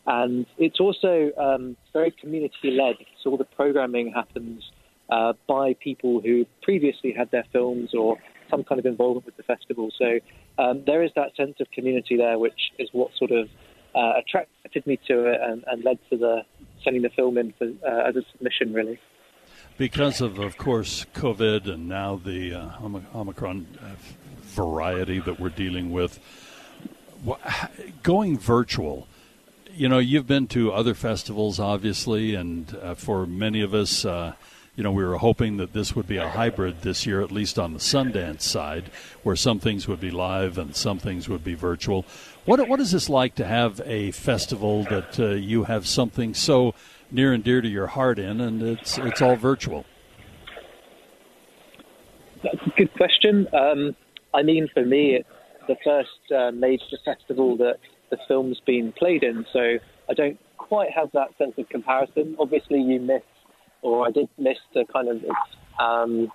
[0.06, 2.96] And it's also um, very community led.
[3.22, 4.62] So all the programming happens
[5.10, 8.18] uh, by people who previously had their films or
[8.50, 9.90] some kind of involvement with the festival.
[9.98, 10.20] So
[10.58, 13.48] um, there is that sense of community there, which is what sort of
[13.94, 16.42] uh, attracted me to it and, and led to the
[16.84, 19.00] sending the film in for, uh, as a submission, really.
[19.78, 22.70] Because of, of course, COVID and now the uh,
[23.14, 23.94] Omicron uh,
[24.42, 26.18] variety that we're dealing with,
[28.02, 29.06] going virtual.
[29.74, 34.32] You know, you've been to other festivals, obviously, and uh, for many of us, uh,
[34.74, 37.58] you know, we were hoping that this would be a hybrid this year, at least
[37.58, 38.90] on the Sundance side,
[39.22, 42.04] where some things would be live and some things would be virtual.
[42.44, 46.74] What what is this like to have a festival that uh, you have something so
[47.10, 49.84] near and dear to your heart in, and it's it's all virtual?
[52.42, 53.48] That's a good question.
[53.54, 53.96] Um,
[54.34, 55.28] I mean, for me, it's
[55.66, 57.76] the first uh, major festival that
[58.10, 59.76] the film's been played in, so
[60.08, 62.36] I don't quite have that sense of comparison.
[62.38, 63.22] Obviously, you miss,
[63.82, 65.16] or I did miss the kind of
[65.78, 66.30] um,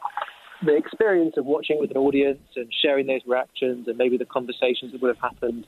[0.66, 4.92] the experience of watching with an audience and sharing those reactions and maybe the conversations
[4.92, 5.66] that would have happened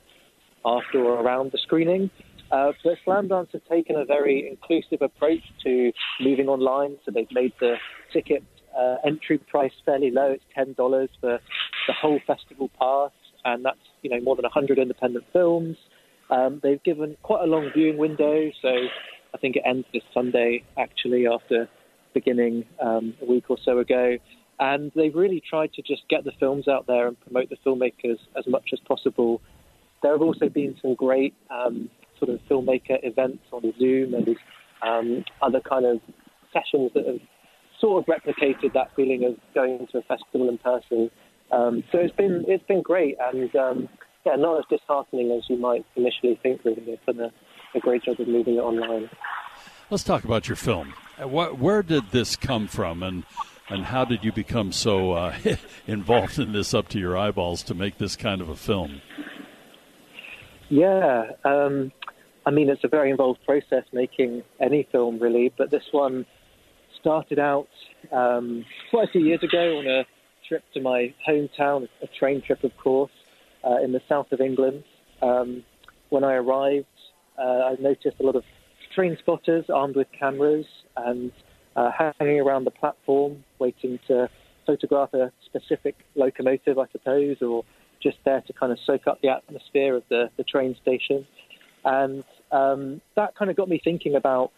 [0.64, 2.10] after or around the screening.
[2.52, 6.96] Uh, but Slamdance have taken a very inclusive approach to moving online.
[7.04, 7.74] So they've made the
[8.12, 8.44] ticket
[8.78, 10.30] uh, entry price fairly low.
[10.32, 11.40] It's ten dollars for
[11.88, 13.10] the whole festival pass,
[13.44, 15.76] and that's you know more than hundred independent films.
[16.30, 18.68] Um, they've given quite a long viewing window, so
[19.34, 21.68] I think it ends this Sunday actually after
[22.14, 24.16] beginning um, a week or so ago.
[24.60, 28.18] And they've really tried to just get the films out there and promote the filmmakers
[28.38, 29.42] as much as possible.
[30.02, 34.36] There have also been some great um, sort of filmmaker events on Zoom and
[34.82, 36.00] um, other kind of
[36.52, 37.18] sessions that have
[37.80, 41.10] sort of replicated that feeling of going to a festival in person.
[41.52, 43.88] Um, so it's been it's been great and um,
[44.24, 46.64] yeah, not as disheartening as you might initially think.
[46.64, 49.10] Really, they've done a, a great job of moving it online.
[49.90, 50.94] Let's talk about your film.
[51.22, 53.24] Uh, what, where did this come from, and
[53.68, 55.36] and how did you become so uh,
[55.86, 59.00] involved in this up to your eyeballs to make this kind of a film?
[60.68, 61.92] Yeah, um,
[62.46, 66.26] I mean it's a very involved process making any film really, but this one
[66.98, 67.68] started out
[68.12, 70.04] um, quite a few years ago on a
[70.48, 73.12] trip to my hometown, a train trip, of course,
[73.66, 74.84] uh, in the south of England.
[75.22, 75.64] Um,
[76.10, 76.86] when I arrived,
[77.38, 78.44] uh, I noticed a lot of
[78.94, 81.32] train spotters armed with cameras and
[81.76, 84.28] uh, hanging around the platform, waiting to
[84.66, 87.64] photograph a specific locomotive, I suppose, or
[88.02, 91.26] just there to kind of soak up the atmosphere of the, the train station.
[91.84, 94.52] And um, that kind of got me thinking about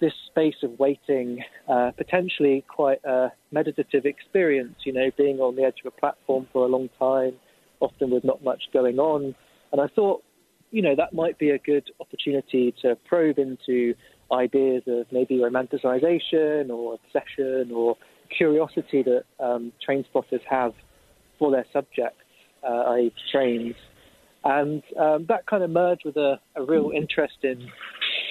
[0.00, 5.62] this space of waiting, uh, potentially quite a meditative experience, you know, being on the
[5.62, 7.32] edge of a platform for a long time,
[7.80, 9.34] often with not much going on.
[9.72, 10.22] And I thought,
[10.70, 13.94] you know, that might be a good opportunity to probe into
[14.30, 17.96] ideas of maybe romanticization or obsession or
[18.36, 20.74] curiosity that um, train spotters have
[21.38, 22.20] for their subjects,
[22.62, 23.74] uh, i.e., trains.
[24.44, 27.68] And um, that kind of merged with a, a real interest in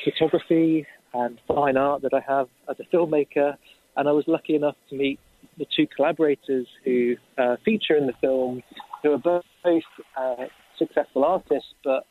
[0.03, 3.57] photography and fine art that I have as a filmmaker.
[3.95, 5.19] And I was lucky enough to meet
[5.57, 8.61] the two collaborators who uh, feature in the film,
[9.01, 9.43] who are both
[10.15, 10.45] uh,
[10.77, 12.05] successful artists, but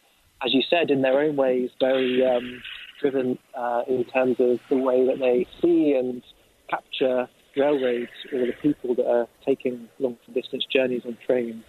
[0.45, 2.63] as you said, in their own ways, very um,
[3.01, 6.23] driven uh, in terms of the way that they see and
[6.69, 11.65] capture railroads or the people that are taking long distance journeys on trains.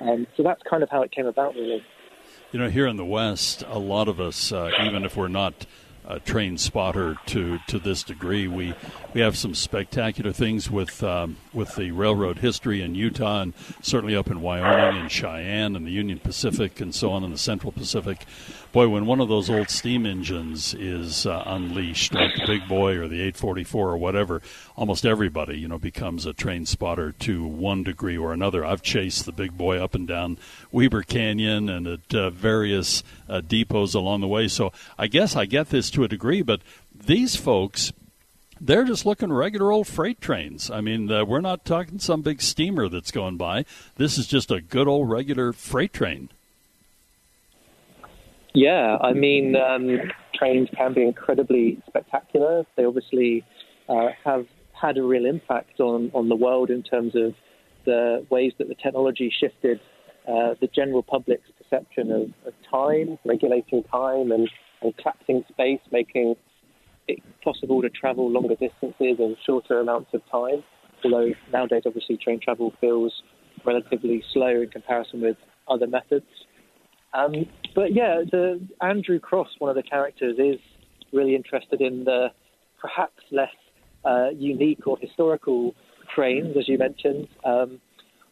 [0.00, 1.82] Um, so that's kind of how it came about, really.
[2.52, 5.66] You know, here in the West, a lot of us, uh, even if we're not
[6.06, 8.46] a train spotter to to this degree.
[8.46, 8.74] We
[9.14, 14.16] we have some spectacular things with um, with the railroad history in Utah and certainly
[14.16, 17.72] up in Wyoming and Cheyenne and the Union Pacific and so on in the Central
[17.72, 18.26] Pacific.
[18.72, 22.14] Boy, when one of those old steam engines is uh, unleashed,
[22.46, 24.42] Big Boy or the 844 or whatever,
[24.76, 28.64] almost everybody you know becomes a train spotter to one degree or another.
[28.64, 30.38] I've chased the Big Boy up and down
[30.72, 34.48] Weber Canyon and at uh, various uh, depots along the way.
[34.48, 36.60] So I guess I get this to a degree, but
[36.94, 37.92] these folks
[38.60, 40.70] they're just looking regular old freight trains.
[40.70, 43.64] I mean, uh, we're not talking some big steamer that's going by.
[43.96, 46.30] This is just a good old regular freight train.
[48.54, 49.98] Yeah, I mean, um,
[50.32, 52.64] trains can be incredibly spectacular.
[52.76, 53.44] They obviously
[53.88, 54.46] uh, have
[54.80, 57.34] had a real impact on, on the world in terms of
[57.84, 59.80] the ways that the technology shifted
[60.28, 64.48] uh, the general public's perception of, of time, regulating time, and,
[64.82, 66.36] and collapsing space, making
[67.08, 70.62] it possible to travel longer distances in shorter amounts of time.
[71.04, 73.12] Although nowadays, obviously, train travel feels
[73.66, 75.36] relatively slow in comparison with
[75.68, 76.26] other methods.
[77.14, 80.60] Um, but yeah, the Andrew Cross, one of the characters, is
[81.12, 82.28] really interested in the
[82.80, 83.54] perhaps less
[84.04, 85.74] uh, unique or historical
[86.14, 87.28] trains, as you mentioned.
[87.44, 87.80] Um,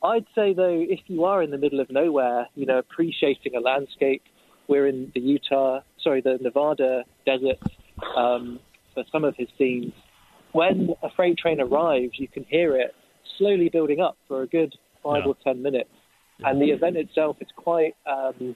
[0.03, 3.61] I'd say though, if you are in the middle of nowhere, you know, appreciating a
[3.61, 4.23] landscape,
[4.69, 7.59] we're in the Utah, sorry, the Nevada desert
[8.17, 8.59] um,
[8.95, 9.93] for some of his scenes.
[10.53, 12.95] When a freight train arrives, you can hear it
[13.39, 15.31] slowly building up for a good five yeah.
[15.31, 15.91] or ten minutes,
[16.41, 18.55] and the event itself is quite um,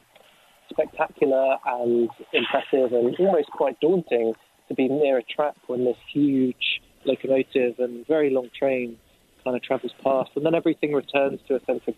[0.71, 4.35] spectacular and impressive, and almost quite daunting
[4.69, 8.97] to be near a track when this huge locomotive and very long train
[9.45, 11.95] kind of travels past, and then everything returns to a sense of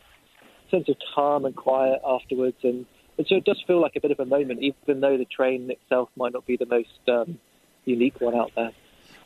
[0.71, 2.85] sense of calm and quiet afterwards, and,
[3.17, 5.71] and so it does feel like a bit of a moment, even though the train
[5.71, 7.39] itself might not be the most um,
[7.87, 8.71] unique one out there.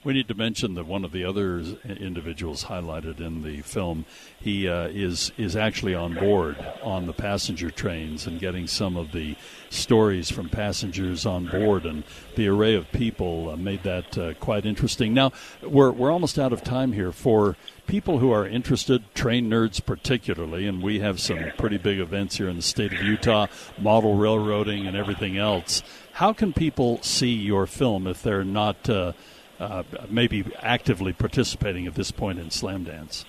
[0.05, 4.05] We need to mention that one of the other individuals highlighted in the film,
[4.41, 9.13] he uh, is is actually on board on the passenger trains and getting some of
[9.13, 9.37] the
[9.71, 12.03] stories from passengers on board, and
[12.35, 15.15] the array of people uh, made that uh, quite interesting.
[15.15, 15.31] Now
[15.63, 20.67] we're we're almost out of time here for people who are interested, train nerds particularly,
[20.67, 23.47] and we have some pretty big events here in the state of Utah,
[23.79, 25.81] model railroading and everything else.
[26.15, 29.13] How can people see your film if they're not uh,
[29.63, 33.25] uh, maybe actively participating at this point in Slamdance?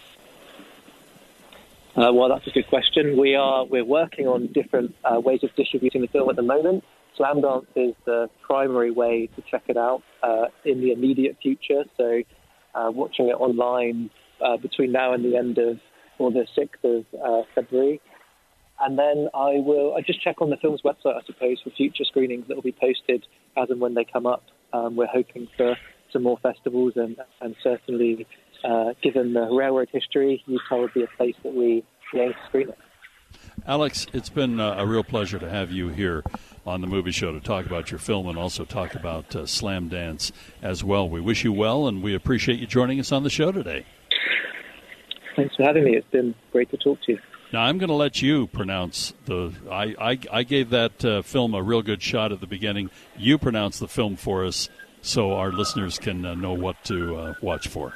[1.95, 3.17] Uh, well, that's a good question.
[3.19, 6.83] We are we're working on different uh, ways of distributing the film at the moment.
[7.19, 11.83] Slamdance is the primary way to check it out uh, in the immediate future.
[11.97, 12.23] So,
[12.73, 14.09] uh, watching it online
[14.41, 15.79] uh, between now and the end of
[16.17, 18.01] or the sixth of February,
[18.79, 22.05] and then I will I just check on the film's website, I suppose, for future
[22.05, 23.25] screenings that will be posted
[23.55, 24.43] as and when they come up.
[24.73, 25.75] Um, we're hoping for
[26.13, 28.25] some more festivals, and and certainly
[28.63, 31.83] uh, given the railroad history, Utah would be a place that we,
[32.15, 32.77] aim to screen it.
[33.65, 36.23] Alex, it's been uh, a real pleasure to have you here
[36.65, 40.31] on the movie show to talk about your film and also talk about uh, Slamdance
[40.61, 41.09] as well.
[41.09, 43.85] We wish you well, and we appreciate you joining us on the show today.
[45.35, 45.95] Thanks for having me.
[45.95, 47.19] It's been great to talk to you.
[47.51, 49.53] Now I'm going to let you pronounce the.
[49.69, 52.89] I I, I gave that uh, film a real good shot at the beginning.
[53.15, 54.69] You pronounce the film for us,
[55.03, 57.93] so our listeners can uh, know what to uh, watch for.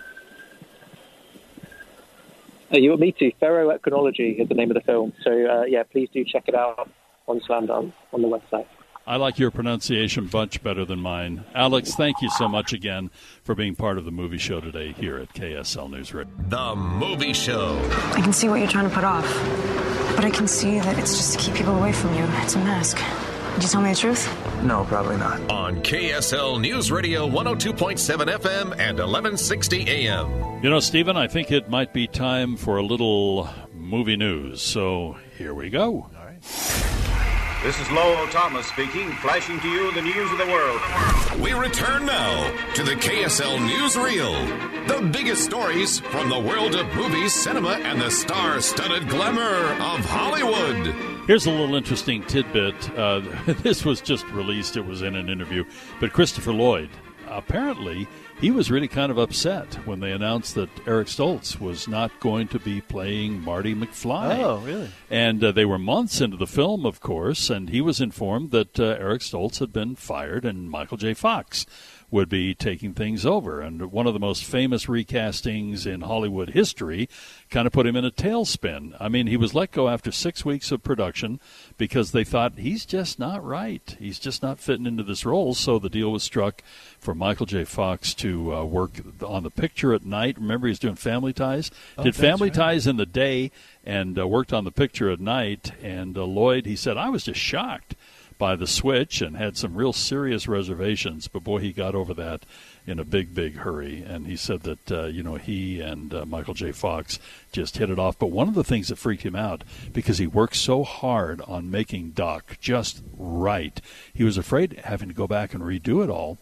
[2.71, 3.31] Uh, you want me to?
[3.41, 5.13] Ferroequinology is the name of the film.
[5.23, 6.89] So, uh, yeah, please do check it out
[7.27, 8.67] on Slamdance on the website.
[9.07, 11.45] I like your pronunciation much better than mine.
[11.55, 13.09] Alex, thank you so much again
[13.41, 16.33] for being part of the movie show today here at KSL News Radio.
[16.49, 17.79] The Movie Show.
[18.11, 19.23] I can see what you're trying to put off,
[20.17, 22.25] but I can see that it's just to keep people away from you.
[22.41, 22.97] It's a mask.
[23.57, 24.63] Did you tell me the truth?
[24.63, 25.39] No, probably not.
[25.49, 30.63] On KSL News Radio 102.7 FM and 1160 AM.
[30.63, 34.61] You know, Stephen, I think it might be time for a little movie news.
[34.61, 36.07] So here we go.
[36.15, 36.39] All right.
[37.63, 40.79] This is Lowell Thomas speaking, flashing to you the news of the world.
[41.41, 44.87] We return now to the KSL Newsreel.
[44.87, 50.05] The biggest stories from the world of movies, cinema, and the star studded glamour of
[50.05, 51.16] Hollywood.
[51.27, 52.89] Here's a little interesting tidbit.
[52.97, 53.19] Uh,
[53.61, 55.65] this was just released, it was in an interview.
[55.99, 56.89] But Christopher Lloyd,
[57.27, 58.07] apparently,
[58.39, 62.47] he was really kind of upset when they announced that Eric Stoltz was not going
[62.47, 64.39] to be playing Marty McFly.
[64.39, 64.89] Oh, really?
[65.09, 68.79] And uh, they were months into the film, of course, and he was informed that
[68.79, 71.13] uh, Eric Stoltz had been fired and Michael J.
[71.13, 71.65] Fox
[72.09, 73.59] would be taking things over.
[73.59, 77.09] And one of the most famous recastings in Hollywood history
[77.49, 78.95] kind of put him in a tailspin.
[78.99, 81.41] I mean, he was let go after six weeks of production
[81.77, 83.95] because they thought he's just not right.
[83.99, 85.53] He's just not fitting into this role.
[85.53, 86.63] So the deal was struck
[86.97, 87.65] for Michael J.
[87.65, 88.91] Fox to uh, work
[89.21, 90.37] on the picture at night.
[90.37, 91.71] Remember, he's doing Family Ties.
[91.97, 92.55] Oh, Did Family right.
[92.55, 93.51] Ties in the day
[93.85, 95.73] and uh, worked on the picture at night.
[95.83, 97.95] And uh, Lloyd, he said, I was just shocked
[98.37, 101.27] by the switch and had some real serious reservations.
[101.27, 102.45] But boy, he got over that
[102.85, 104.01] in a big, big hurry.
[104.01, 106.71] And he said that, uh, you know, he and uh, Michael J.
[106.71, 107.19] Fox
[107.51, 108.17] just hit it off.
[108.17, 111.71] But one of the things that freaked him out, because he worked so hard on
[111.71, 113.81] making Doc just right,
[114.13, 116.37] he was afraid having to go back and redo it all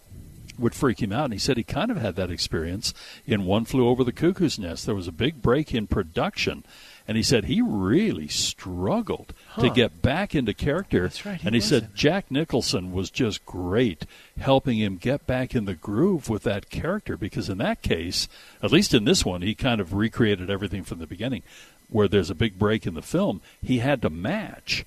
[0.58, 1.26] would freak him out.
[1.26, 2.94] And he said he kind of had that experience
[3.26, 4.86] in One Flew Over the Cuckoo's Nest.
[4.86, 6.64] There was a big break in production.
[7.08, 11.04] And he said he really struggled to get back into character.
[11.04, 11.96] That's right, he and he was said.
[11.96, 14.06] Jack Nicholson was just great
[14.40, 18.28] helping him get back in the groove with that character because in that case,
[18.64, 21.44] at least in this one, he kind of recreated everything from the beginning.
[21.90, 24.86] Where there's a big break in the film, he had to match.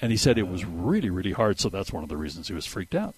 [0.00, 1.60] And he said it was really, really hard.
[1.60, 3.14] So that's one of the reasons he was freaked out.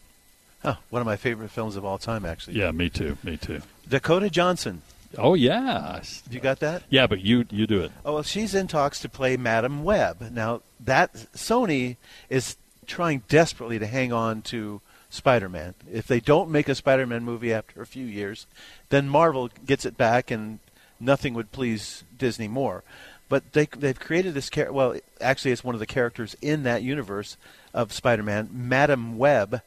[0.62, 2.58] Huh, one of my favorite films of all time, actually.
[2.58, 3.16] Yeah, me too.
[3.22, 3.62] Me too.
[3.88, 4.82] Dakota Johnson.
[5.18, 6.02] Oh yeah.
[6.30, 6.82] You got that?
[6.88, 7.92] Yeah, but you you do it.
[8.04, 10.30] Oh well, she's in talks to play Madame Web.
[10.32, 11.96] Now that Sony
[12.28, 12.56] is
[12.86, 14.80] trying desperately to hang on to
[15.10, 15.74] Spider-Man.
[15.92, 18.46] If they don't make a Spider-Man movie after a few years,
[18.90, 20.60] then Marvel gets it back, and
[20.98, 22.84] nothing would please Disney more.
[23.28, 24.72] But they they've created this character.
[24.72, 27.36] Well, actually, it's one of the characters in that universe
[27.74, 29.62] of Spider-Man, Madame Web.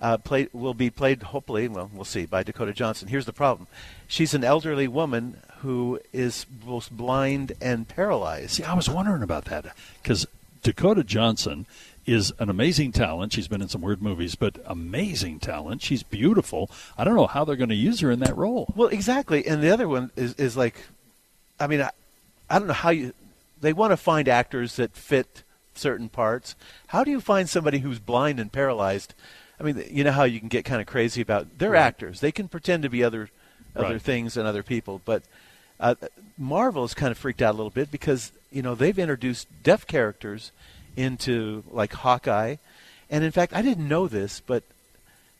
[0.00, 3.08] Uh, played will be played hopefully well we'll see by Dakota Johnson.
[3.08, 3.66] Here's the problem:
[4.06, 8.50] she's an elderly woman who is both blind and paralyzed.
[8.52, 10.26] See, I was wondering about that because
[10.62, 11.66] Dakota Johnson
[12.06, 13.32] is an amazing talent.
[13.32, 15.82] She's been in some weird movies, but amazing talent.
[15.82, 16.70] She's beautiful.
[16.96, 18.72] I don't know how they're going to use her in that role.
[18.74, 19.46] Well, exactly.
[19.46, 20.86] And the other one is is like,
[21.60, 21.90] I mean, I,
[22.48, 23.12] I don't know how you.
[23.60, 25.42] They want to find actors that fit
[25.74, 26.54] certain parts.
[26.88, 29.14] How do you find somebody who's blind and paralyzed?
[29.60, 31.58] I mean, you know how you can get kind of crazy about.
[31.58, 31.80] They're Right.
[31.82, 32.20] actors.
[32.20, 33.30] They can pretend to be other
[33.76, 34.02] other Right.
[34.02, 35.22] things and other people, but.
[35.80, 35.94] Uh,
[36.36, 39.86] Marvel is kind of freaked out a little bit because you know they've introduced deaf
[39.86, 40.50] characters
[40.96, 42.56] into like Hawkeye,
[43.08, 44.64] and in fact I didn't know this, but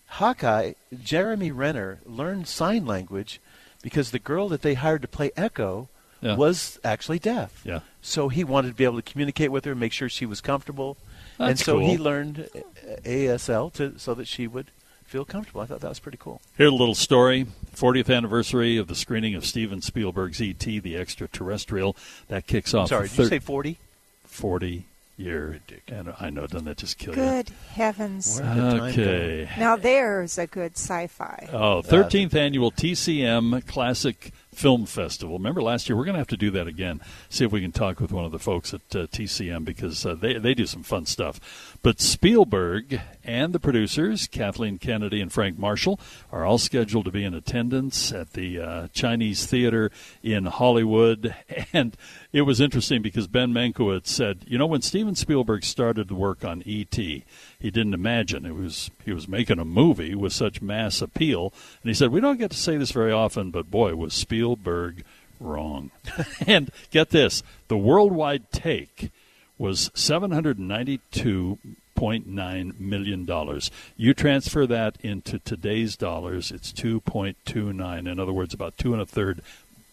[0.07, 3.41] Hawkeye, Jeremy Renner learned sign language
[3.83, 5.89] because the girl that they hired to play Echo
[6.21, 6.37] Yeah.
[6.37, 7.61] was actually deaf.
[7.65, 7.81] Yeah.
[8.01, 10.97] So he wanted to be able to communicate with her, make sure she was comfortable.
[11.39, 14.71] And That's so he learned uh, ASL to so that she would
[15.05, 15.61] feel comfortable.
[15.61, 16.41] I thought that was pretty cool.
[16.57, 17.47] Here's a little story.
[17.75, 21.97] 40th anniversary of the screening of Steven Spielberg's E.T., the extraterrestrial.
[22.29, 22.89] That kicks off.
[22.89, 23.79] Sorry, the did you say 40?
[24.25, 24.85] 40
[25.19, 25.61] year.
[25.89, 27.21] And I know, doesn't that just kill you?
[27.21, 28.41] Good heavens.
[28.41, 29.49] Okay.
[29.59, 31.49] Now there's a good sci-fi.
[31.53, 35.39] Oh, 13th annual TCM Classic Film Festival.
[35.39, 35.97] Remember last year?
[35.97, 37.01] We're going to have to do that again.
[37.29, 40.17] See if we can talk with one of the folks at uh, TCM because uh,
[40.17, 41.78] they, they do some fun stuff.
[41.81, 46.01] But Spielberg and the producers, Kathleen Kennedy and Frank Marshall,
[46.33, 49.91] are all scheduled to be in attendance at the uh, Chinese Theater
[50.23, 51.35] in Hollywood.
[51.73, 51.97] And
[52.33, 56.45] it was interesting because Ben Mankiewicz said, you know, when Steven Spielberg started to work
[56.45, 57.25] on E.T.,
[57.59, 61.53] he didn't imagine it was he was making a movie with such mass appeal.
[61.83, 65.05] And he said, we don't get to say this very often, but boy, was Spielberg
[65.41, 65.91] wrong.
[66.47, 69.11] and get this, the worldwide take
[69.59, 71.59] was seven hundred ninety-two
[71.95, 73.71] point nine million dollars.
[73.97, 78.07] You transfer that into today's dollars, it's two point two nine.
[78.07, 79.43] In other words, about two and a third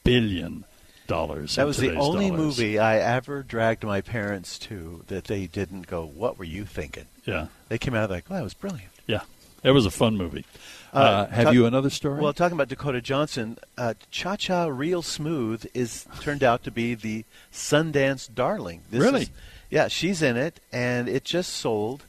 [0.04, 0.66] billion
[1.08, 1.56] dollars.
[1.56, 2.40] That was the only dollars.
[2.60, 7.06] movie I ever dragged my parents to that they didn't go, "What were you thinking?"
[7.26, 7.48] Yeah.
[7.70, 9.22] They came out like, "Oh, that was brilliant." Yeah,
[9.64, 10.46] it was a fun movie.
[10.94, 12.22] Uh, have talk- you another story?
[12.22, 16.96] Well, talking about Dakota Johnson, uh, Cha Cha Real Smooth is turned out to be
[16.96, 18.82] the Sundance darling.
[18.90, 19.22] This Really?
[19.24, 19.30] is-
[19.70, 22.04] yeah, she's in it, and it just sold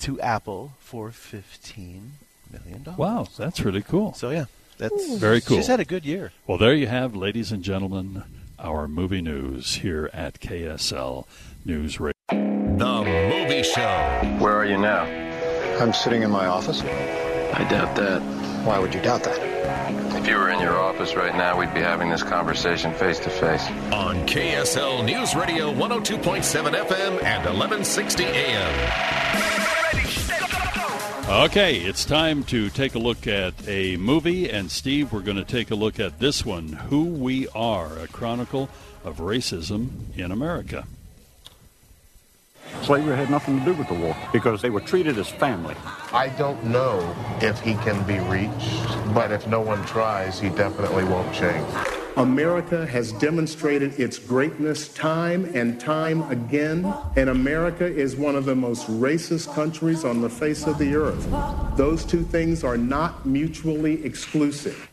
[0.00, 2.12] to Apple for fifteen
[2.50, 2.98] million dollars.
[2.98, 4.12] wow, that's really cool.
[4.14, 4.46] So yeah,
[4.78, 5.56] that's very cool.
[5.56, 6.32] She's had a good year.
[6.46, 8.24] Well, there you have, ladies and gentlemen,
[8.58, 11.26] our movie news here at KSL
[11.64, 12.14] News Radio.
[12.28, 14.36] The Movie Show.
[14.38, 15.04] Where are you now?
[15.80, 16.80] I'm sitting in my office.
[16.82, 18.20] I doubt that.
[18.64, 19.49] Why would you doubt that?
[20.12, 23.30] If you were in your office right now, we'd be having this conversation face to
[23.30, 23.66] face.
[23.92, 29.20] On KSL News Radio 102.7 FM and 1160 AM.
[31.28, 35.44] Okay, it's time to take a look at a movie, and Steve, we're going to
[35.44, 38.68] take a look at this one Who We Are, a chronicle
[39.04, 40.86] of racism in America.
[42.82, 45.76] Slavery had nothing to do with the war because they were treated as family.
[46.12, 46.98] I don't know
[47.40, 51.66] if he can be reached, but if no one tries, he definitely won't change.
[52.16, 58.54] America has demonstrated its greatness time and time again, and America is one of the
[58.54, 61.26] most racist countries on the face of the earth.
[61.76, 64.88] Those two things are not mutually exclusive.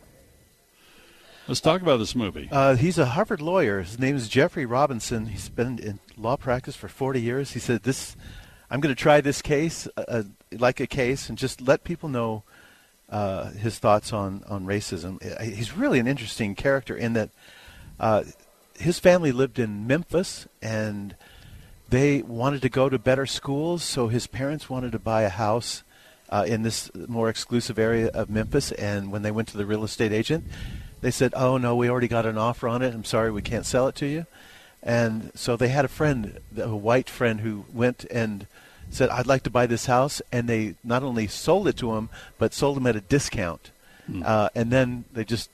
[1.47, 2.49] Let's talk about this movie.
[2.51, 3.82] Uh, he's a Harvard lawyer.
[3.82, 5.28] His name is Jeffrey Robinson.
[5.28, 7.51] He's been in law practice for 40 years.
[7.51, 8.15] He said, "This,
[8.70, 12.09] I'm going to try this case uh, uh, like a case, and just let people
[12.09, 12.43] know
[13.09, 17.30] uh, his thoughts on on racism." He's really an interesting character in that
[17.99, 18.24] uh,
[18.80, 21.15] his family lived in Memphis, and
[21.89, 25.84] they wanted to go to better schools, so his parents wanted to buy a house
[26.30, 28.72] uh, in this more exclusive area of Memphis.
[28.74, 30.43] And when they went to the real estate agent,
[31.01, 32.93] they said, "Oh no, we already got an offer on it.
[32.93, 34.26] I'm sorry, we can't sell it to you."
[34.84, 38.47] And so they had a friend, a white friend, who went and
[38.89, 42.09] said, "I'd like to buy this house," and they not only sold it to him,
[42.38, 43.71] but sold him at a discount.
[44.23, 45.49] Uh, and then they just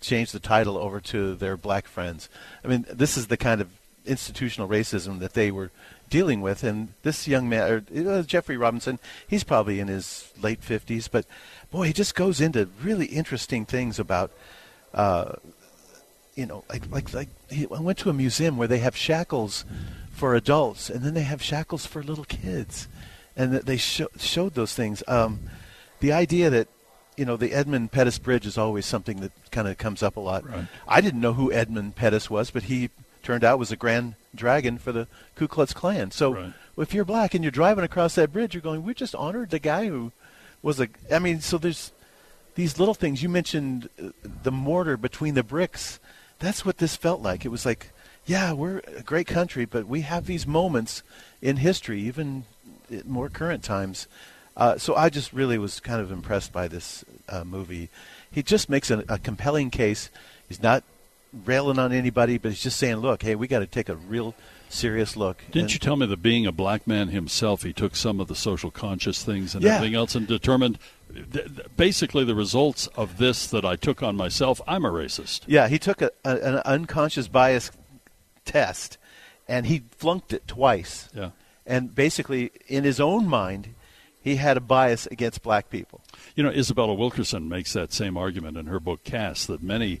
[0.00, 2.28] changed the title over to their black friends.
[2.64, 3.68] I mean, this is the kind of
[4.04, 5.70] institutional racism that they were
[6.10, 6.64] dealing with.
[6.64, 11.24] And this young man, or, Jeffrey Robinson, he's probably in his late 50s, but
[11.70, 14.30] boy, he just goes into really interesting things about,
[14.92, 15.34] uh,
[16.34, 19.64] you know, like, like, like he, I went to a museum where they have shackles
[20.12, 22.88] for adults and then they have shackles for little kids.
[23.36, 25.02] And they sho- showed those things.
[25.08, 25.40] Um,
[26.00, 26.68] the idea that
[27.16, 30.20] you know, the Edmund Pettus Bridge is always something that kind of comes up a
[30.20, 30.48] lot.
[30.48, 30.66] Right.
[30.88, 32.90] I didn't know who Edmund Pettus was, but he
[33.22, 36.10] turned out was a Grand Dragon for the Ku Klux Klan.
[36.10, 39.50] So if you're black and you're driving across that bridge, you're going, we just honored
[39.50, 40.12] the guy who
[40.62, 40.88] was a.
[41.12, 41.92] I mean, so there's
[42.54, 43.22] these little things.
[43.22, 44.08] You mentioned uh,
[44.42, 46.00] the mortar between the bricks.
[46.42, 47.44] That's what this felt like.
[47.44, 47.90] It was like,
[48.26, 51.04] yeah, we're a great country, but we have these moments
[51.40, 52.42] in history, even
[53.06, 54.08] more current times.
[54.56, 57.90] Uh, so I just really was kind of impressed by this uh, movie.
[58.28, 60.10] He just makes a, a compelling case.
[60.48, 60.82] He's not
[61.44, 64.34] railing on anybody, but he's just saying, look, hey, we got to take a real
[64.72, 65.38] serious look.
[65.50, 68.28] Didn't And- you tell me that being a black man himself, he took some of
[68.28, 69.76] the social conscious things and Yeah.
[69.76, 70.78] everything else and determined
[71.76, 75.42] basically the results of this that I took on myself, I'm a racist.
[75.46, 77.70] Yeah, he took a, a, an unconscious bias
[78.44, 78.98] test,
[79.48, 81.08] and he flunked it twice.
[81.14, 81.30] Yeah.
[81.66, 83.74] And basically, in his own mind,
[84.20, 86.00] he had a bias against black people.
[86.34, 90.00] You know, Isabella Wilkerson makes that same argument in her book Caste that many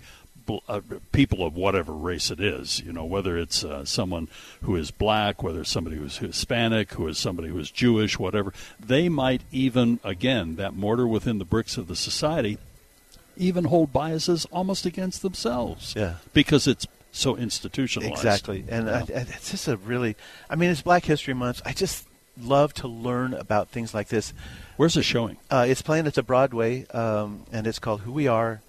[1.12, 4.28] people of whatever race it is, you know, whether it's uh, someone
[4.62, 8.52] who is black, whether it's somebody who's Hispanic, who is somebody who is Jewish, whatever,
[8.78, 12.58] they might even, again, that mortar within the bricks of the society,
[13.36, 15.94] even hold biases almost against themselves.
[15.96, 16.14] Yeah.
[16.32, 18.14] Because it's so institutionalized.
[18.14, 18.94] Exactly, and Yeah.
[18.94, 20.16] I, I, it's just a really.
[20.48, 21.60] I mean, it's Black History Month.
[21.64, 22.06] I just
[22.40, 24.32] love to learn about things like this.
[24.76, 25.36] Where's the showing?
[25.50, 28.62] Uh, it's playing at the Broadway, um, and it's called "Who We Are: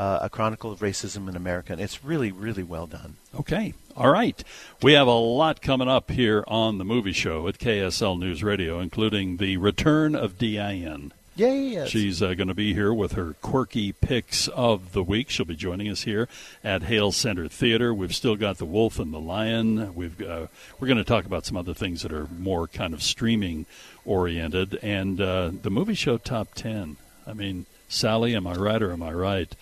[0.00, 3.16] uh, A Chronicle of Racism in America." And it's really, really well done.
[3.38, 3.74] Okay.
[3.96, 4.42] All right.
[4.82, 8.80] We have a lot coming up here on the movie show at KSL News Radio,
[8.80, 11.12] including the return of DIN.
[11.36, 11.86] Yay!
[11.86, 15.30] She's uh, going to be here with her quirky picks of the week.
[15.30, 16.28] She'll be joining us here
[16.62, 17.94] at Hale Center Theater.
[17.94, 19.94] We've still got The Wolf and the Lion.
[19.94, 20.48] We've uh,
[20.78, 23.64] we're going to talk about some other things that are more kind of streaming
[24.04, 26.96] oriented, and uh, the movie show top ten.
[27.26, 29.54] I mean, Sally, am I right or am I right?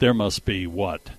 [0.00, 1.10] There must be what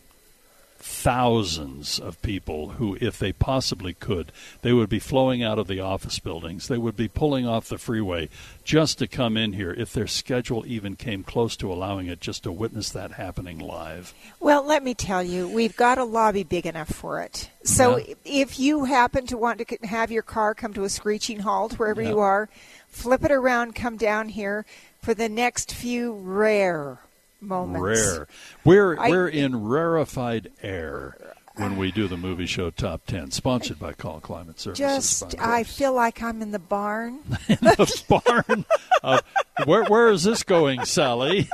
[0.79, 4.31] thousands of people who, if they possibly could,
[4.63, 6.67] they would be flowing out of the office buildings.
[6.67, 8.27] They would be pulling off the freeway
[8.63, 12.41] just to come in here if their schedule even came close to allowing it just
[12.43, 14.15] to witness that happening live.
[14.39, 17.51] Well, let me tell you, we've got a lobby big enough for it.
[17.63, 18.15] So Yeah.
[18.25, 22.01] if you happen to want to have your car come to a screeching halt wherever
[22.01, 22.09] Yeah.
[22.09, 22.49] you are,
[22.89, 24.65] flip it around, come down here
[25.03, 26.97] for the next few rare
[27.41, 27.81] moments.
[27.81, 28.27] Rare.
[28.63, 31.17] We're I- we're in rarefied air
[31.55, 34.79] when we do the movie show top ten, sponsored by Call Climate Services.
[35.21, 37.19] Just, I feel like I'm in the barn.
[37.49, 38.65] in the barn.
[39.03, 39.19] Uh,
[39.65, 41.49] where where is this going, Sally?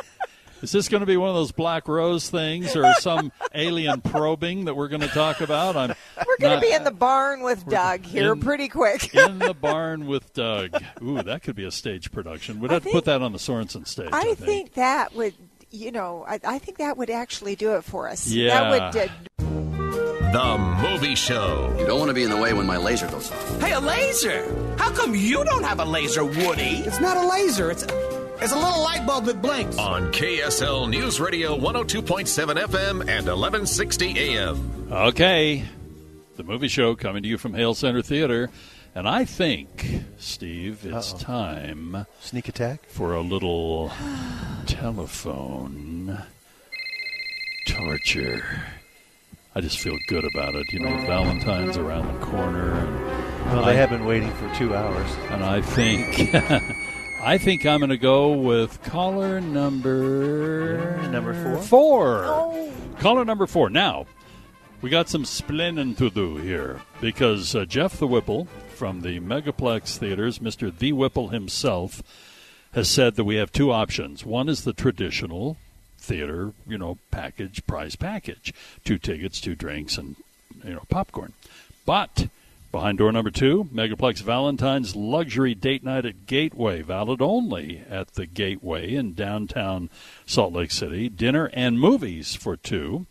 [0.64, 4.66] Is this going to be one of those Black Rose things or some alien probing
[4.66, 5.76] that we're going to talk about?
[5.78, 5.94] I'm
[6.26, 9.14] We're going not- to be in the barn with Doug here in- pretty quick.
[9.16, 10.72] in the barn with Doug.
[11.04, 12.60] Ooh, that could be a stage production.
[12.60, 14.10] We'd I have to put that on the Sorensen stage.
[14.12, 14.38] I, I think.
[14.40, 15.36] think that would,
[15.72, 18.28] you know, I, I think that would actually do it for us.
[18.28, 18.70] Yeah.
[18.70, 19.10] That would.
[19.10, 20.58] Uh, The
[20.90, 21.76] Movie Show.
[21.80, 23.62] You don't want to be in the way when my laser goes off.
[23.62, 24.76] Hey, a laser!
[24.78, 26.84] How come you don't have a laser, Woody?
[26.86, 27.72] It's not a laser.
[27.72, 27.84] It's
[28.40, 29.78] it's a little light bulb that blinks.
[29.80, 34.88] On KSL News Radio 102.7 FM and 1160 AM.
[34.92, 35.64] Okay,
[36.36, 38.52] the movie show coming to you from Hale Center Theater,
[38.98, 41.20] and I think, Steve, it's Uh-oh.
[41.20, 42.86] time Sneak attack.
[42.90, 43.92] for a little
[44.66, 46.24] telephone
[47.68, 48.44] torture.
[49.56, 50.72] I just feel good about it.
[50.72, 54.76] You know, Valentine's around the corner, and Well, I- they have been waiting for two
[54.76, 55.10] hours.
[55.32, 56.34] and I think
[57.24, 61.58] I think I'm going to go with caller number Number four?
[61.64, 62.70] Four.
[63.00, 63.70] Caller number four.
[63.70, 64.06] Now
[64.82, 69.98] we got some splaining to do here because uh, Jeff the Whipple from the Megaplex
[69.98, 72.04] Theaters, Mister the Whipple himself,
[72.74, 74.24] has said that we have two options.
[74.24, 75.58] One is the traditional
[75.98, 78.54] theater, you know, package prize package,
[78.86, 80.16] two tickets, two drinks, and
[80.64, 81.34] you know popcorn.
[81.88, 82.28] But
[82.72, 88.28] behind door number two, Megaplex Valentine's luxury date night at Gateway, valid only at the
[88.28, 89.90] Gateway in downtown
[90.28, 91.10] Salt Lake City.
[91.10, 93.08] Dinner and movies for two.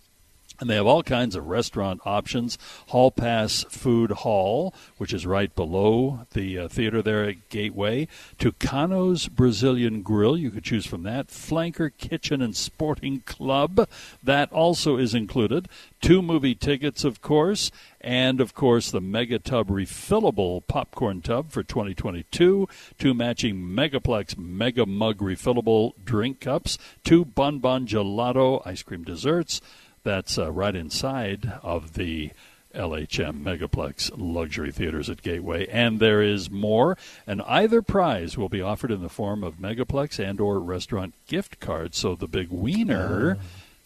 [0.58, 2.56] And they have all kinds of restaurant options.
[2.88, 8.08] Hall Pass Food Hall, which is right below the uh, theater there at Gateway.
[8.38, 11.28] Tucano's Brazilian Grill, you could choose from that.
[11.28, 13.88] Flanker Kitchen and Sporting Club,
[14.22, 15.68] that also is included.
[16.00, 17.70] Two movie tickets, of course.
[18.00, 22.68] And, of course, the Mega Tub refillable popcorn tub for 2022.
[22.98, 26.78] Two matching Megaplex Mega Mug refillable drink cups.
[27.02, 29.60] Two Bon Bon Gelato ice cream desserts.
[30.06, 32.30] That's uh, right inside of the
[32.72, 36.96] LHM Megaplex Luxury Theaters at Gateway, and there is more.
[37.26, 41.98] And either prize will be offered in the form of Megaplex and/or restaurant gift cards,
[41.98, 43.36] so the big wiener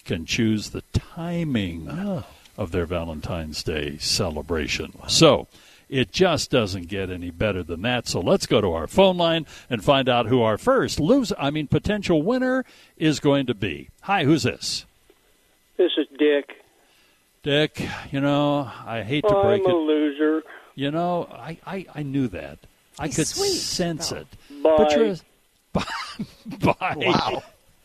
[0.04, 1.88] can choose the timing
[2.58, 4.92] of their Valentine's Day celebration.
[5.08, 5.48] So.
[5.88, 8.06] It just doesn't get any better than that.
[8.06, 11.50] So let's go to our phone line and find out who our first loser, I
[11.50, 12.64] mean potential winner
[12.96, 13.88] is going to be.
[14.02, 14.86] Hi, who's this?
[15.80, 16.50] This is Dick.
[17.42, 19.38] Dick, you know, I hate to break it.
[19.38, 19.72] I'm break a it.
[19.72, 20.42] loser.
[20.74, 22.58] You know, I, I, I knew that.
[22.98, 24.18] I He's could sweet, sense though.
[24.18, 24.26] it.
[24.62, 24.74] Bye.
[24.76, 25.16] But you're a-
[26.58, 26.94] Bye.
[26.98, 27.42] Wow.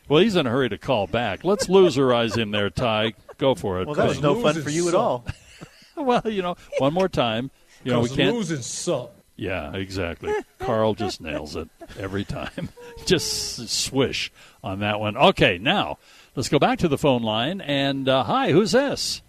[0.10, 1.46] Well, he's in a hurry to call back.
[1.46, 3.14] Let's loserize him there, Ty.
[3.38, 3.86] Go for it.
[3.88, 5.26] Well, that was no fun for you at all.
[5.96, 7.50] well, you know, one more time.
[7.86, 8.36] You know, we 'Cause can't.
[8.36, 9.12] losing suck.
[9.38, 10.34] Yeah, exactly.
[10.60, 12.68] Carl just nails it every time.
[13.06, 14.34] just swish
[14.64, 15.16] on that one.
[15.16, 15.98] Okay, now
[16.36, 17.62] let's go back to the phone line.
[17.62, 19.22] And uh, hi, who's this?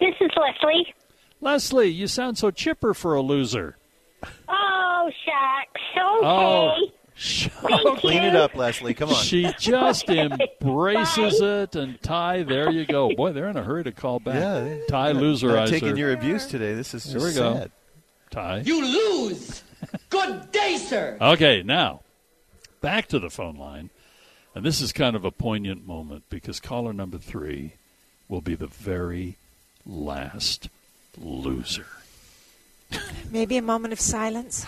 [0.00, 0.94] This is Leslie.
[1.40, 3.76] Leslie, you sound so chipper for a loser.
[4.48, 5.80] Oh, shucks.
[5.96, 6.92] Okay.
[7.62, 8.94] Oh, Clean it up, Leslie.
[8.94, 9.16] Come on.
[9.16, 13.12] She just embraces it, and Ty, there you go.
[13.14, 14.36] Boy, they're in a hurry to call back.
[14.36, 15.68] Yeah, Ty I'm loserizer.
[15.68, 16.74] taking your abuse today.
[16.74, 17.54] This is Here just we go.
[17.54, 17.70] sad.
[18.30, 18.58] Ty.
[18.64, 19.62] You lose.
[20.10, 21.18] Good day, sir.
[21.20, 22.02] Okay, now
[22.80, 23.90] back to the phone line.
[24.58, 27.74] And this is kind of a poignant moment because caller number three
[28.28, 29.36] will be the very
[29.86, 30.68] last
[31.16, 31.86] loser.
[33.30, 34.66] Maybe a moment of silence.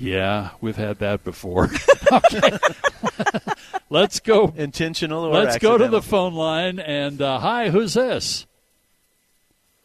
[0.00, 1.68] Yeah, we've had that before.
[3.90, 4.54] let's go.
[4.56, 6.78] Intentional or Let's go to the phone line.
[6.78, 8.46] And uh, hi, who's this?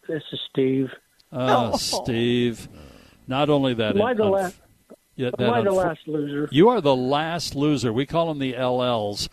[0.08, 0.90] This is Steve.
[1.34, 1.76] Uh, Oh.
[1.76, 2.70] Steve.
[3.28, 4.56] Not only that, Am I the last-
[5.16, 6.50] yeah, am I the last loser?
[6.52, 7.94] You are the last loser.
[7.94, 9.30] We call them the LLs,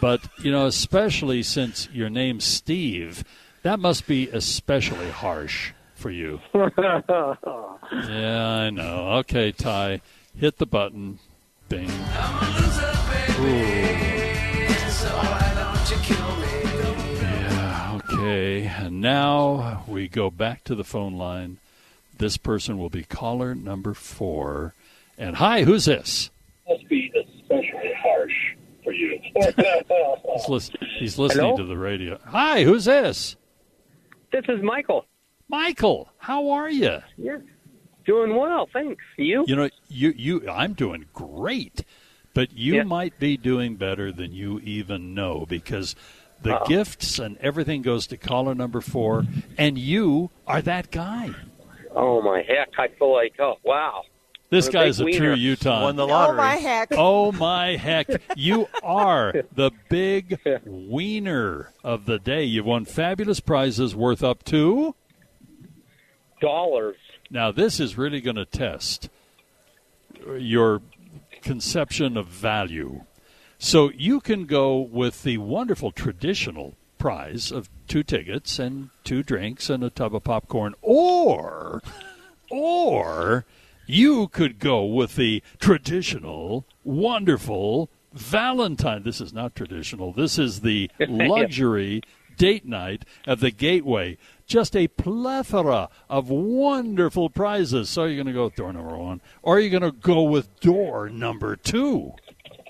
[0.00, 3.24] but you know, especially since your name's Steve,
[3.62, 6.40] that must be especially harsh for you.
[7.90, 9.12] Yeah, I know.
[9.20, 10.02] Okay, Ty,
[10.36, 11.18] hit the button.
[11.70, 11.90] Bing.
[11.90, 12.92] I'm a loser,
[13.38, 13.58] baby.
[14.66, 17.20] And so why don't you kill me?
[17.22, 18.66] Yeah, okay.
[18.66, 21.58] And now we go back to the phone line.
[22.18, 24.74] This person will be caller number four.
[25.18, 26.30] And hi, who's this?
[26.68, 27.10] must be
[27.40, 28.32] especially harsh
[28.84, 29.18] for you.
[29.34, 31.56] He's, lis- he's listening Hello?
[31.56, 32.18] to the radio.
[32.26, 33.36] Hi, who's this?
[34.32, 35.06] This is Michael.
[35.48, 36.98] Michael, how are you?
[37.16, 37.38] Yeah.
[38.06, 39.02] Doing well, thanks.
[39.16, 39.44] You?
[39.48, 41.84] You know, you you I'm doing great,
[42.34, 42.82] but you Yeah.
[42.84, 45.94] might be doing better than you even know because
[46.42, 46.66] the Uh-oh.
[46.66, 49.24] gifts and everything goes to caller number four,
[49.58, 51.30] and you are that guy.
[51.94, 52.68] Oh my heck!
[52.78, 54.02] I feel like oh wow.
[54.50, 55.36] This What a guy's a big true wiener.
[55.40, 55.82] Utah.
[55.82, 56.36] Won the lottery.
[56.38, 56.88] Oh, my heck.
[56.96, 58.08] Oh my heck!
[58.34, 62.44] You are the big wiener of the day.
[62.44, 64.94] You've won fabulous prizes worth up to
[66.40, 66.96] dollars.
[67.30, 69.10] Now this is really going to test
[70.36, 70.82] your
[71.42, 73.02] conception of value.
[73.58, 79.68] So you can go with the wonderful traditional prize of two tickets and two drinks
[79.68, 81.82] and a tub of popcorn, or
[82.50, 83.44] or
[83.88, 89.02] you could go with the traditional, wonderful Valentine.
[89.02, 90.12] This is not traditional.
[90.12, 92.02] This is the luxury
[92.36, 94.18] date night of the Gateway.
[94.46, 97.90] Just a plethora of wonderful prizes.
[97.90, 99.92] So are you're going to go with door number one, or are you going to
[99.92, 102.12] go with door number two?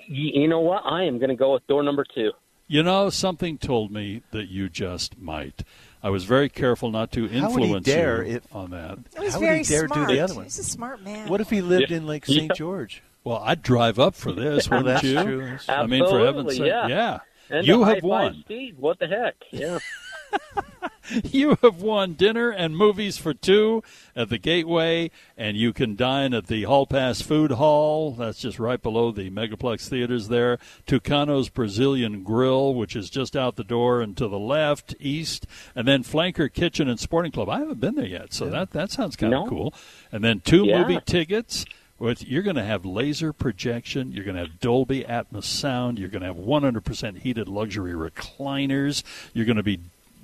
[0.07, 0.83] You know what?
[0.85, 2.31] I am going to go with door number two.
[2.67, 5.63] You know, something told me that you just might.
[6.01, 8.99] I was very careful not to How would he influence dare you if- on that.
[9.17, 10.07] He was How would very he dare smart.
[10.07, 10.43] do the other one?
[10.45, 11.27] He's a smart man.
[11.29, 11.97] What if he lived Yeah.
[11.97, 12.43] in like St.
[12.43, 12.53] Yeah.
[12.55, 13.03] George?
[13.25, 15.21] Well, I'd drive up for this, Well, wouldn't that's you?
[15.23, 15.45] true.
[15.49, 17.19] That's I mean, for heaven's sake, Absolutely, yeah.
[17.61, 18.43] You have won.
[18.45, 19.35] Steve, what the heck?
[19.51, 19.79] Yeah.
[21.31, 23.83] You have won dinner and movies for two
[24.15, 28.11] at the Gateway, and you can dine at the Hall Pass Food Hall.
[28.11, 30.57] That's just right below the Megaplex theaters there.
[30.85, 35.45] Tucano's Brazilian Grill, which is just out the door and to the left, east,
[35.75, 37.49] and then Flanker Kitchen and Sporting Club.
[37.49, 39.49] I haven't been there yet, so that that sounds kind of No.
[39.49, 39.73] cool.
[40.11, 40.81] And then two Yeah.
[40.81, 41.65] movie tickets.
[41.97, 44.13] With, you're going to have laser projection.
[44.13, 45.99] You're going to have Dolby Atmos sound.
[45.99, 49.03] You're going to have 100% heated luxury recliners.
[49.33, 49.79] You're going to be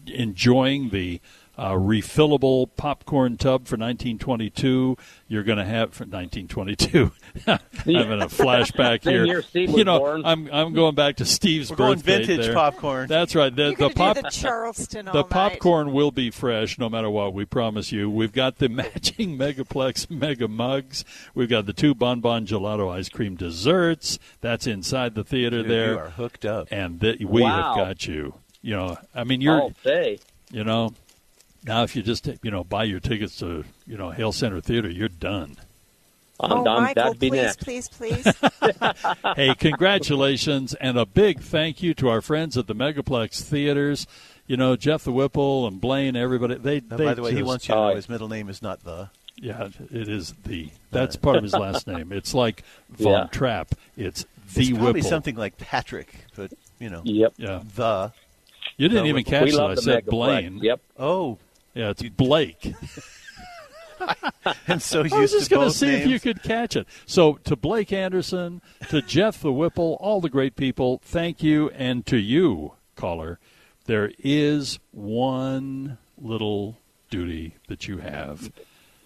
[0.09, 1.21] enjoying the
[1.57, 4.97] uh, refillable popcorn tub for 1922.
[5.29, 7.11] You're going to have for 1922.
[7.47, 9.41] I'm having a flashback here.
[9.53, 10.25] you know, born.
[10.25, 12.53] I'm I'm going back to Steve's We're going vintage there.
[12.53, 13.07] popcorn.
[13.07, 13.55] That's right.
[13.55, 15.29] The, You're the gonna do pop the Charleston all the night.
[15.29, 17.33] popcorn will be fresh no matter what.
[17.33, 18.09] We promise you.
[18.09, 21.05] We've got the matching Megaplex Mega Mugs.
[21.33, 24.19] We've got the two Bon Bon Gelato ice cream desserts.
[24.41, 25.91] That's inside the theater Dude, there.
[25.93, 26.67] you are hooked up.
[26.69, 27.75] And th- we Wow.
[27.75, 28.33] have got you.
[28.65, 30.17] You know, I mean, you're All day.
[30.51, 30.91] you know,
[31.65, 34.89] now if you just you know buy your tickets to you know Hale Center Theater,
[34.89, 35.57] you're done.
[36.39, 37.63] I'm, oh, I'm- Michael, that'd be please, next.
[37.63, 38.25] please, please.
[39.35, 44.07] hey, congratulations and a big thank you to our friends at the Megaplex theaters.
[44.47, 46.55] You know, Jeff the Whipple and Blaine, everybody.
[46.55, 48.61] They, Now, they by the way, he wants you to know his middle name is
[48.63, 49.09] not the.
[49.37, 50.69] Yeah, it is the.
[50.91, 52.11] That's part of his last name.
[52.11, 53.27] It's like Von Yeah.
[53.31, 53.75] Trapp.
[53.95, 55.09] It's the It's probably Whipple.
[55.09, 57.01] something like Patrick, but you know.
[57.05, 57.33] Yep.
[57.37, 57.61] Yeah.
[57.75, 58.11] The.
[58.77, 59.31] You didn't the even Whipple.
[59.31, 59.69] catch We that.
[59.69, 60.59] I said Blaine.
[60.61, 60.81] Yep.
[60.99, 61.37] Oh,
[61.73, 62.73] Yeah, it's Blake.
[64.67, 66.75] and so I was used just to going to both see if you could catch
[66.75, 66.87] it.
[67.05, 72.05] So to Blake Anderson, to Jeff the Whipple, all the great people, thank you, and
[72.07, 73.39] to you, caller,
[73.85, 76.77] there is one little
[77.09, 78.51] duty that you have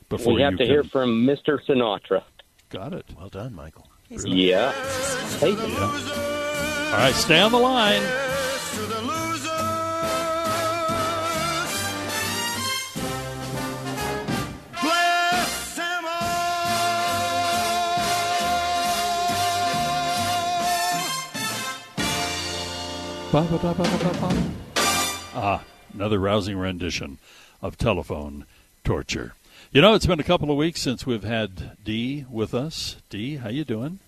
[0.10, 0.72] before we have you to can.
[0.72, 1.60] hear from Mr.
[1.68, 2.24] Sinatra.
[2.70, 3.06] Got it.
[3.18, 3.88] Well done, Michael.
[4.10, 4.72] Yeah.
[5.40, 8.02] Hey, All right, stay on the line.
[25.36, 25.64] Ah,
[25.94, 27.20] another rousing rendition
[27.62, 28.46] of telephone
[28.84, 29.36] torture.
[29.72, 32.96] You know, it's been a couple of weeks since we've had Dee with us.
[33.12, 34.00] Dee, how you doing?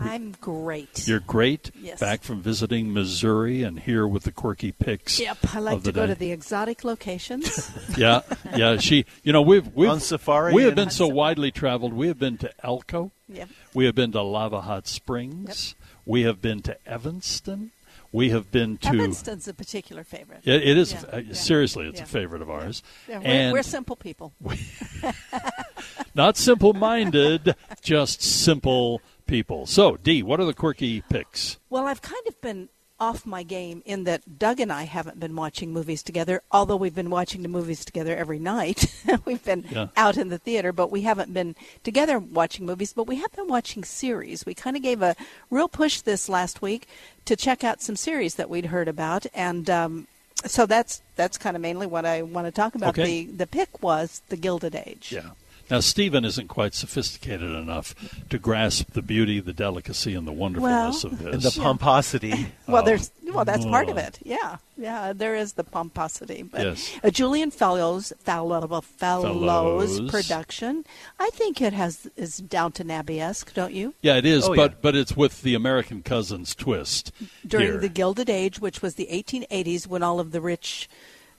[0.00, 1.06] I'm great.
[1.06, 1.70] You're great.
[1.80, 2.00] Yes.
[2.00, 5.20] Back from visiting Missouri and here with the quirky picks.
[5.20, 6.14] Yep, I like of the to go day.
[6.14, 7.70] to the exotic locations.
[7.96, 8.22] yeah,
[8.56, 8.78] yeah.
[8.78, 11.92] She, you know, we've we've On safari We have been so widely traveled.
[11.92, 13.12] We have been to Elko.
[13.28, 13.50] Yep.
[13.72, 15.76] We have been to Lava Hot Springs.
[15.78, 15.88] Yep.
[16.06, 17.70] We have been to Evanston.
[18.12, 18.88] We have been to.
[18.88, 20.40] Evanston's a particular favorite.
[20.44, 22.04] It, it is Yeah, uh, yeah, seriously, it's yeah.
[22.04, 22.82] a favorite of ours.
[23.08, 24.34] Yeah, we're, and we're simple people.
[26.14, 29.66] not simple-minded, just simple people.
[29.66, 31.58] So, Dee, what are the quirky picks?
[31.70, 32.68] Well, I've kind of been
[33.02, 36.94] off my game in that Doug and I haven't been watching movies together, although we've
[36.94, 38.86] been watching the movies together every night.
[39.24, 39.88] we've been Yeah.
[39.96, 43.48] out in the theater, but we haven't been together watching movies, but we have been
[43.48, 44.46] watching series.
[44.46, 45.16] We kind of gave a
[45.50, 46.86] real push this last week
[47.24, 50.06] to check out some series that we'd heard about and um,
[50.46, 52.90] so that's that's kind of mainly what I want to talk about.
[52.98, 53.24] Okay.
[53.26, 55.10] The the pick was The Gilded Age.
[55.12, 55.30] Yeah.
[55.72, 57.94] Now, Stephen isn't quite sophisticated enough
[58.28, 61.32] to grasp the beauty, the delicacy, and the wonderfulness Well- of this.
[61.34, 62.48] And the pomposity.
[62.68, 62.84] Well, Oh.
[62.84, 64.00] there's well, that's part of Oh.
[64.00, 64.18] it.
[64.22, 66.42] Yeah, yeah, there is the pomposity.
[66.42, 66.90] But Yes.
[67.02, 70.10] a Julian Fellowes Fellowes, Fellowes Fellowes.
[70.10, 70.84] production.
[71.18, 73.94] I think it has is Downton Abbey esque, don't you?
[74.02, 74.76] Yeah, it is, Oh, but yeah.
[74.82, 77.12] but it's with the American Cousins twist
[77.46, 77.78] During here.
[77.78, 80.86] the Gilded Age, which was the 1880s, when all of the rich,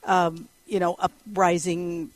[0.06, 2.10] um, you know, uprising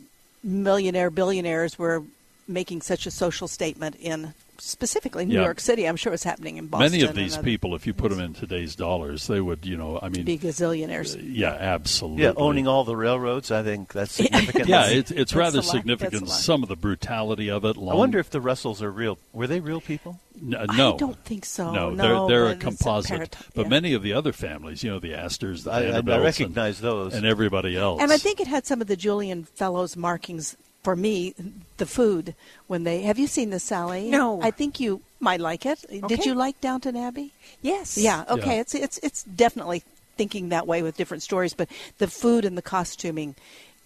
[0.44, 2.04] millionaire billionaires were
[2.48, 5.44] making such a social statement in specifically New Yeah.
[5.44, 5.86] York City.
[5.86, 6.92] I'm sure it's happening in Boston.
[6.92, 10.00] Many of these people, if you put them in today's dollars, they would, you know,
[10.02, 11.18] I mean, be gazillionaires.
[11.22, 12.24] yeah, absolutely.
[12.24, 14.68] Yeah, owning all the railroads, I think that's significant.
[14.68, 15.66] Yeah, it's it's rather a lot.
[15.66, 16.30] That's a significant.
[16.30, 17.78] Some of the brutality of it.
[17.78, 19.18] I wonder if the Russells are real.
[19.34, 20.20] Were they real people?
[20.42, 21.72] N- uh, no, I don't think so.
[21.72, 23.38] No, No, they're they're a it's a composite.
[23.56, 23.68] But yeah.
[23.70, 26.24] many of the other families, you know, the Astors, the I- I- I Vanderbilts, and-
[26.24, 27.14] recognize those.
[27.16, 28.02] and everybody else.
[28.02, 30.56] And I think it had some of the Julian Fellowes markings
[30.88, 31.36] for me.
[31.76, 32.34] The food
[32.68, 34.10] when they have you seen this, Sally?
[34.10, 34.42] No.
[34.42, 35.84] I think you might like it.
[36.08, 37.34] Did you like Downton Abbey?
[37.62, 37.98] Yes.
[37.98, 38.24] Yeah.
[38.30, 38.56] Okay.
[38.56, 38.62] Yeah.
[38.62, 39.84] It's it's it's definitely
[40.16, 41.68] thinking that way with different stories, but
[41.98, 43.36] the food and the costuming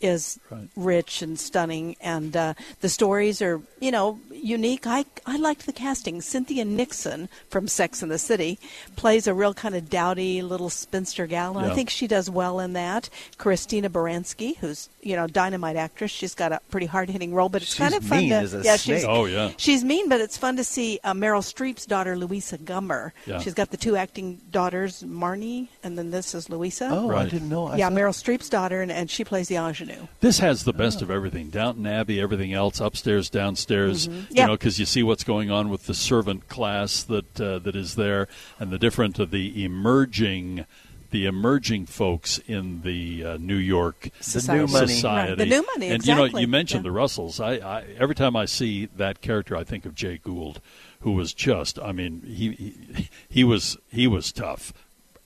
[0.01, 0.67] is Right.
[0.75, 4.85] rich and stunning, and uh, the stories are you know unique.
[4.87, 6.21] I I liked the casting.
[6.21, 8.59] Cynthia Nixon from Sex and the City
[8.95, 11.71] plays a real kind of dowdy little spinster gal, and Yeah.
[11.71, 13.09] I think she does well in that.
[13.37, 17.61] Christina Baranski, who's you know dynamite actress, she's got a pretty hard hitting role, but
[17.61, 18.97] it's She's kind of fun mean to as a yeah snake.
[18.99, 19.51] she's Oh, yeah.
[19.57, 23.11] she's mean, but it's fun to see uh, Meryl Streep's daughter Louisa Gummer.
[23.25, 23.39] Yeah.
[23.39, 26.89] She's got the two acting daughters, Mamie, and then this is Louisa.
[26.91, 27.67] Oh, I didn't know.
[27.67, 29.90] I yeah, thought- Meryl Streep's daughter, and, and she plays the ingenue.
[30.19, 31.49] This has the best of everything.
[31.49, 34.07] Downton Abbey, everything else, upstairs, downstairs.
[34.07, 34.45] You Yeah.
[34.47, 37.95] know, because you see what's going on with the servant class that uh, that is
[37.95, 38.27] there,
[38.59, 40.65] and the different of the emerging,
[41.09, 44.61] the emerging folks in the uh, New York Society.
[44.61, 45.03] The new money.
[45.29, 45.37] Right.
[45.37, 46.89] The new money, And you know, you mentioned Yeah.
[46.89, 47.39] the Russells.
[47.39, 50.61] I, I every time I see that character, I think of Jay Gould,
[51.01, 51.79] who was just.
[51.79, 54.71] I mean, he he, he was he was tough,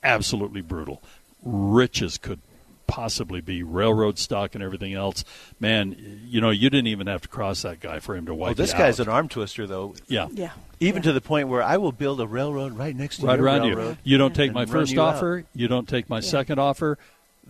[0.03, 1.01] absolutely brutal,
[1.43, 2.39] rich as could
[2.87, 5.23] possibly be railroad stock and everything else
[5.59, 8.51] man you know you didn't even have to cross that guy for him to wipe
[8.51, 9.07] Oh, this you guy's out.
[9.07, 9.95] an arm twister, though.
[10.07, 11.07] yeah Yeah, Even Yeah.
[11.09, 13.61] to the point where I will build a railroad right next to right your around
[13.67, 13.97] railroad.
[14.03, 14.11] you.
[14.13, 15.15] You don't take my first you out.
[15.15, 16.97] offer, you don't take my second offer,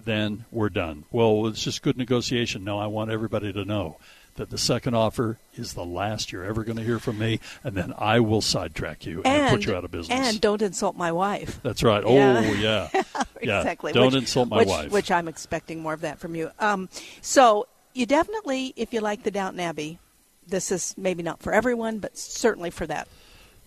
[0.05, 1.03] then we're done.
[1.11, 2.63] Well, it's just good negotiation.
[2.63, 3.97] No, I want everybody to know
[4.36, 7.75] that the second offer is the last you're ever going to hear from me, and
[7.75, 10.27] then I will sidetrack you and, and put you out of business.
[10.27, 11.59] And don't insult my wife.
[11.63, 12.03] That's right.
[12.03, 12.43] Yeah.
[12.45, 12.89] Oh, yeah.
[13.41, 13.59] yeah.
[13.59, 13.93] exactly.
[13.93, 14.91] Don't which, insult my which, wife.
[14.91, 16.51] Which I'm expecting more of that from you.
[16.59, 16.89] Um,
[17.21, 19.99] so you definitely, if you like the Downton Abbey,
[20.47, 23.07] this is maybe not for everyone, but certainly for that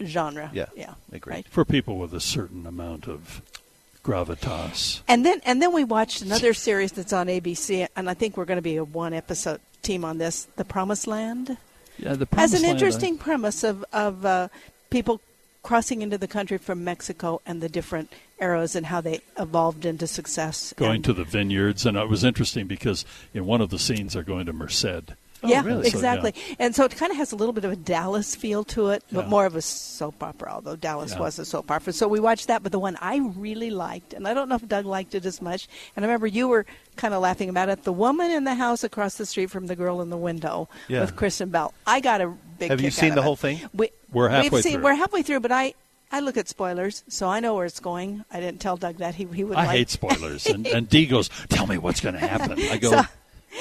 [0.05, 0.51] genre.
[0.53, 1.35] Yeah, yeah, agree.
[1.35, 1.49] right.
[1.49, 3.43] For people with a certain amount of
[4.05, 5.01] gravitas.
[5.09, 8.45] And then and then we watched another series that's on ABC, and I think we're
[8.45, 11.57] going to be a one episode team on this, The Promised Land.
[11.99, 14.49] Yeah, the Has Promised an Land, I- interesting premise of of uh,
[14.91, 15.20] people
[15.62, 18.11] crossing into the country from Mexico and the different
[18.41, 20.72] eras and how they evolved into success.
[20.76, 23.05] going and, to the vineyards, and it was interesting because
[23.35, 25.12] in one of the scenes they're going to Merced.
[25.43, 25.89] Oh, yeah, really?
[25.91, 26.32] So, exactly.
[26.49, 26.55] yeah.
[26.59, 29.05] And so it kind of has a little bit of a Dallas feel to it,
[29.12, 29.28] but Yeah.
[29.30, 31.20] more of a soap opera, although Dallas Yeah.
[31.20, 31.93] was a soap opera.
[31.93, 34.66] So we watched that, but the one I really liked, and I don't know if
[34.66, 36.66] Doug liked it as much, and I remember you were
[36.97, 39.76] kind of laughing about it, The Woman in the House Across the Street from the
[39.76, 41.72] Girl in the Window with Kristen Bell.
[41.86, 43.61] I got a big Have you seen the whole thing?
[43.72, 44.82] We, We're halfway we've seen, through.
[44.84, 45.74] We're halfway through, but I,
[46.11, 48.24] I look at spoilers, so I know where it's going.
[48.32, 49.14] I didn't tell Doug that.
[49.14, 52.14] He, he would I like hate spoilers, and, and Dee goes, "Tell me what's going
[52.14, 53.03] to happen." I go, So-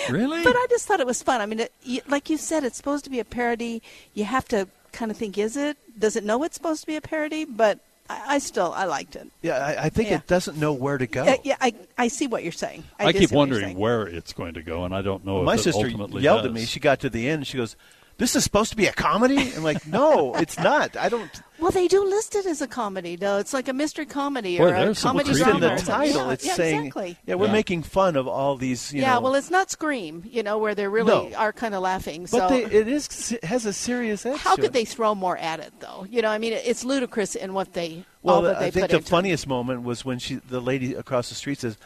[0.10, 1.42] "Really?" But I just thought it was fun.
[1.42, 3.82] I mean, it, you, like you said, it's supposed to be a parody.
[4.14, 5.78] You have to kind of think, is it?
[6.00, 7.46] Does it know it's supposed to be a parody?
[7.46, 7.80] But
[8.10, 9.28] I, I still I liked it.
[9.42, 10.16] Yeah, I, I think Yeah.
[10.18, 11.24] it doesn't know where to go.
[11.26, 12.84] Yeah, yeah, I, I see what you're saying.
[13.00, 15.26] I, I, keep see what you're wondering where it's going to go, and I don't
[15.26, 16.48] know My if it sister ultimately yelled does.
[16.48, 16.66] at me.
[16.66, 17.48] She got to the end.
[17.48, 17.76] She goes,
[18.18, 20.96] "This is supposed to be a comedy." I'm like, "No, it's not.
[20.98, 23.38] I don't." Well, they do list it as a comedy, though.
[23.40, 26.32] It's like a mystery comedy Boy, or a comedy Just creepy in the title, yeah,
[26.34, 27.18] it's yeah, saying, exactly.
[27.26, 27.52] "Yeah, we're Yeah.
[27.54, 30.76] making fun of all these." You yeah, know, well, it's not Scream, you know, where
[30.76, 31.36] they really No.
[31.36, 32.28] are kind of laughing.
[32.32, 34.38] but they, it is it has a serious edge.
[34.40, 34.74] how to could it.
[34.74, 36.06] they throw more at it, though?
[36.10, 38.84] You know, I mean, it's ludicrous in what they Well, all that I they think
[38.84, 39.10] put the into it.
[39.10, 41.78] funniest moment was when she, the lady across the street, says,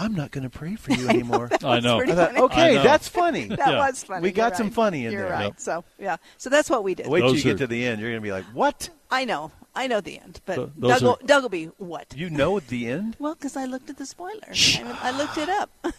[0.00, 1.98] "I'm not going to pray for you anymore." I know.
[1.98, 2.82] pretty I thought, okay, I know.
[2.82, 3.44] that's funny.
[3.48, 3.78] That Yeah.
[3.78, 4.22] was funny.
[4.22, 4.74] We got You're some right.
[4.74, 5.30] funny in You're there.
[5.32, 5.44] right.
[5.44, 5.60] Yep.
[5.60, 7.06] So yeah, so that's what we did.
[7.06, 8.00] Wait till you Those get to the end.
[8.00, 8.88] You're going to be like, "What?
[9.10, 12.06] I know, I know the end, but Th- Doug, will, are- Doug will be what?
[12.16, 14.78] You know the end?" Well, because I looked at the spoilers.
[14.80, 15.70] I, mean, I looked it up.
[15.84, 15.92] and,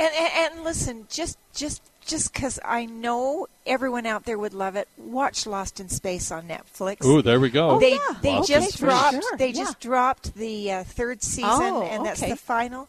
[0.00, 4.88] and, and listen, just just just because I know everyone out there would love it,
[4.98, 7.04] watch Lost in Space on Netflix.
[7.04, 7.78] Ooh, there we go.
[7.78, 7.98] they yeah.
[8.20, 9.52] they Lost just dropped Sure, they yeah.
[9.62, 12.88] just dropped the uh, third season, Oh, and that's the final.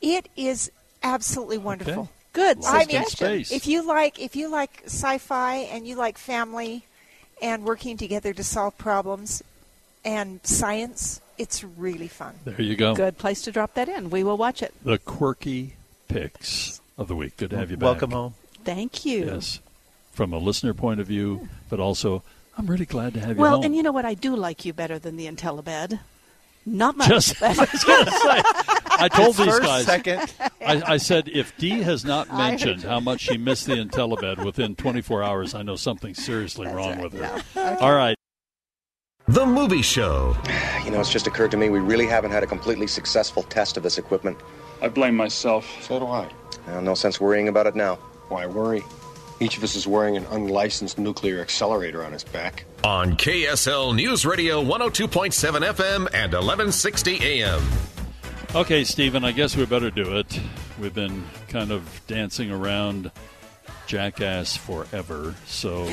[0.00, 0.70] It is
[1.02, 2.02] absolutely wonderful.
[2.04, 2.10] Okay.
[2.32, 2.58] Good.
[2.58, 3.50] Lost I mean, Space.
[3.50, 6.84] if you like if you like sci-fi and you like family
[7.40, 9.42] and working together to solve problems
[10.04, 12.34] and science, it's really fun.
[12.44, 12.94] There you go.
[12.94, 14.10] Good place to drop that in.
[14.10, 14.74] We will watch it.
[14.84, 15.74] The quirky
[16.08, 17.38] picks of the week.
[17.38, 17.84] Good to have you back.
[17.86, 18.34] Welcome home.
[18.64, 19.26] Thank you.
[19.26, 19.60] Yes,
[20.12, 22.22] from a listener point of view, but also
[22.58, 23.64] I'm really glad to have you Well, home.
[23.64, 24.04] and you know what?
[24.04, 25.98] I do like you better than the Intellibed.
[26.66, 27.08] Not much.
[27.08, 28.42] Just, I was gonna say,
[28.98, 29.84] I told these First, guys.
[29.84, 30.32] second.
[30.60, 34.74] I, I said if Dee has not mentioned how much she missed the Intellibed within
[34.76, 37.42] 24 hours, I know something seriously wrong right, with her.
[37.54, 37.76] yeah.
[37.80, 38.16] All right.
[39.28, 40.36] The Movie Show.
[40.84, 43.76] You know, it's just occurred to me we really haven't had a completely successful test
[43.76, 44.38] of this equipment.
[44.80, 45.66] I blame myself.
[45.82, 46.28] So do I.
[46.68, 47.96] Well, no sense worrying about it now.
[48.28, 48.82] Why worry?
[49.40, 52.64] Each of us is wearing an unlicensed nuclear accelerator on his back.
[52.84, 57.62] On KSL News Radio 102.7 FM and 1160 AM.
[58.56, 60.40] Okay, Stephen, I guess we better do it.
[60.80, 63.10] We've been kind of dancing around
[63.86, 65.34] Jackass forever.
[65.44, 65.86] So,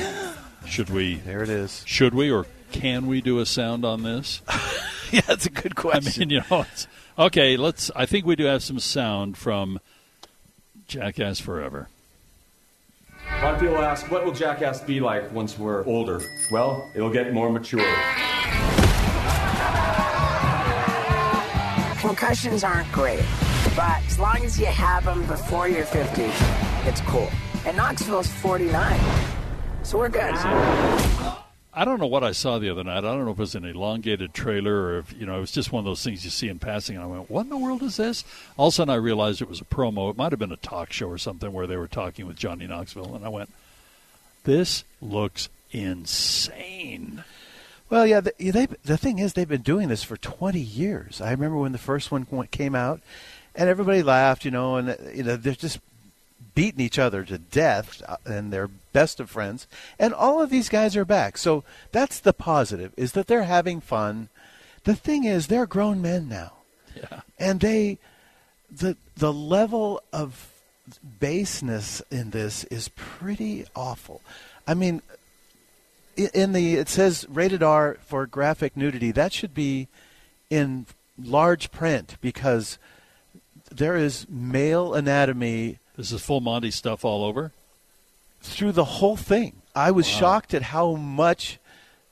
[0.66, 1.16] should we?
[1.16, 1.82] There it is.
[1.84, 4.40] Should we or can we do a sound on this?
[5.10, 6.20] Yeah, that's a good I question.
[6.28, 7.56] mean, you know, it's, okay.
[7.56, 7.88] Let's.
[7.94, 9.78] I think we do have some sound from
[10.88, 11.88] Jackass Forever.
[13.30, 16.20] A lot of people ask, what will Jackass be like once we're older?
[16.50, 17.84] Well, it'll get more mature.
[22.04, 23.24] Concussions aren't great,
[23.74, 26.22] but as long as you have them before you're 50,
[26.86, 27.30] it's cool.
[27.64, 29.00] And Knoxville's 49,
[29.84, 30.34] so we're good.
[31.72, 32.98] I don't know what I saw the other night.
[32.98, 35.50] I don't know if it was an elongated trailer or if, you know, it was
[35.50, 36.96] just one of those things you see in passing.
[36.96, 38.22] And I went, what in the world is this?
[38.58, 40.10] All of a sudden I realized it was a promo.
[40.10, 42.66] It might have been a talk show or something where they were talking with Johnny
[42.66, 43.14] Knoxville.
[43.14, 43.48] And I went,
[44.44, 47.24] this looks insane.
[47.94, 51.20] Well, yeah, the, they, the thing is, they've been doing this for 20 years.
[51.20, 53.00] I remember when the first one came out,
[53.54, 55.78] and everybody laughed, you know, and uh, you know they're just
[56.56, 59.68] beating each other to death, uh, and they're best of friends.
[59.96, 63.80] And all of these guys are back, so that's the positive: is that they're having
[63.80, 64.28] fun.
[64.82, 66.54] The thing is, they're grown men now,
[66.96, 67.20] Yeah.
[67.38, 67.98] and they
[68.68, 70.50] the the level of
[71.20, 74.20] baseness in this is pretty awful.
[74.66, 75.00] I mean,
[76.16, 79.10] in the it says rated R for graphic nudity.
[79.12, 79.88] That should be
[80.50, 80.86] in
[81.18, 82.78] large print because
[83.70, 87.52] there is male anatomy This is full Monty stuff all over.
[88.40, 89.62] through the whole thing.
[89.74, 90.18] I was Wow.
[90.18, 91.58] shocked at how much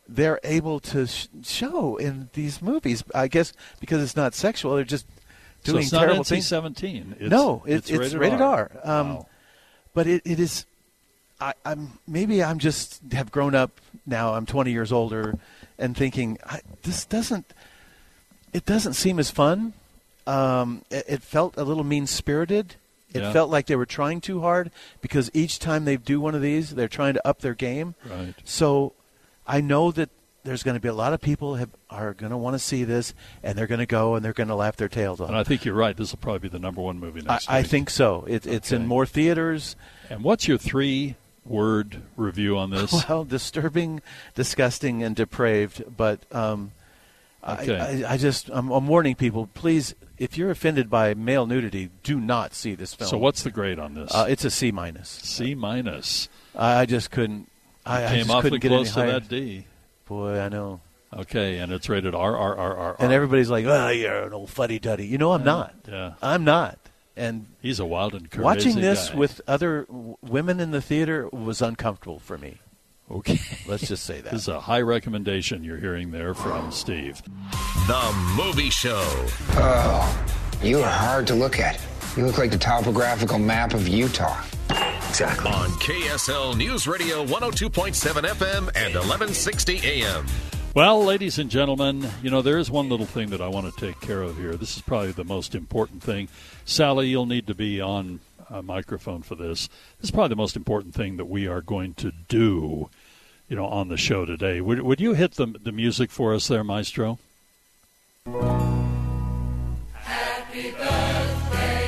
[0.08, 3.04] they're able to sh- show in these movies.
[3.14, 5.06] I guess because it's not sexual, they're just
[5.64, 6.46] doing So it's not terrible NC things.
[6.48, 7.16] seventeen.
[7.20, 8.70] No, it, it's, it's, rated, R.
[8.82, 9.26] Um, Wow.
[9.94, 10.64] But it, it is.
[11.42, 13.70] I, I'm maybe I'm just have grown up
[14.06, 14.34] now.
[14.34, 15.34] I'm 20 years older,
[15.78, 17.52] and thinking I, this doesn't.
[18.52, 19.72] It doesn't seem as fun.
[20.26, 22.76] Um, it, it felt a little mean spirited.
[23.12, 23.32] It Yeah.
[23.32, 24.70] felt like they were trying too hard
[25.00, 27.94] because each time they do one of these, they're trying to up their game.
[28.08, 28.34] Right.
[28.44, 28.92] So
[29.46, 30.10] I know that
[30.44, 32.84] there's going to be a lot of people have, are going to want to see
[32.84, 35.28] this, and they're going to go and they're going to laugh their tails off.
[35.28, 35.96] And I think you're right.
[35.96, 37.66] This will probably be the number one movie I, next I week.
[37.70, 38.24] think so.
[38.28, 39.76] It, It's in more theaters.
[40.10, 43.04] And what's your three word review on this?
[43.08, 44.00] Well, disturbing,
[44.34, 45.84] disgusting, and depraved.
[45.96, 46.72] But um,
[47.46, 47.76] Okay.
[47.76, 49.48] I, I, I just I'm, I'm warning people.
[49.52, 53.10] Please, if you're offended by male nudity, do not see this film.
[53.10, 54.14] So what's the grade on this?
[54.14, 55.08] Uh, it's a C minus.
[55.08, 56.28] C minus.
[56.54, 57.48] I, I just couldn't.
[57.84, 59.66] I, I Came awfully couldn't get close any to that D.
[60.06, 60.80] Boy, I know.
[61.14, 62.96] Okay, and it's rated R R R R.
[63.00, 65.74] And everybody's like, "Oh, you're an old fuddy duddy." You know, I'm Yeah, not.
[65.88, 66.12] yeah.
[66.22, 66.78] I'm not.
[67.16, 69.16] And he's a wild and crazy watching this guy.
[69.16, 72.58] with other w- women in the theater was uncomfortable for me.
[73.10, 73.38] Okay.
[73.66, 74.32] Let's just say that.
[74.32, 77.22] This is a high recommendation you're hearing there from Steve.
[77.86, 79.02] The Movie Show.
[79.50, 80.26] Oh,
[80.62, 81.78] you are hard to look at.
[82.16, 84.42] You look like the topographical map of Utah.
[85.08, 85.50] Exactly.
[85.50, 90.26] On KSL News Radio 102.7 FM and 1160 AM.
[90.74, 93.78] Well, ladies and gentlemen, you know, there is one little thing that I want to
[93.78, 94.54] take care of here.
[94.54, 96.28] This is probably the most important thing.
[96.64, 99.68] Sally, you'll need to be on a microphone for this.
[99.98, 102.88] This is probably the most important thing that we are going to do,
[103.50, 104.62] you know, on the show today.
[104.62, 107.18] Would, would you hit the, the music for us there, Maestro?
[109.92, 111.81] Happy birthday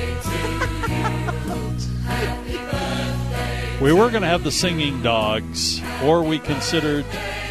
[3.85, 7.05] We were going to have the singing dogs, or we considered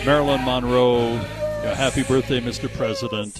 [0.03, 2.73] Marilyn Monroe, you know, Happy Birthday, Mr.
[2.73, 3.39] President.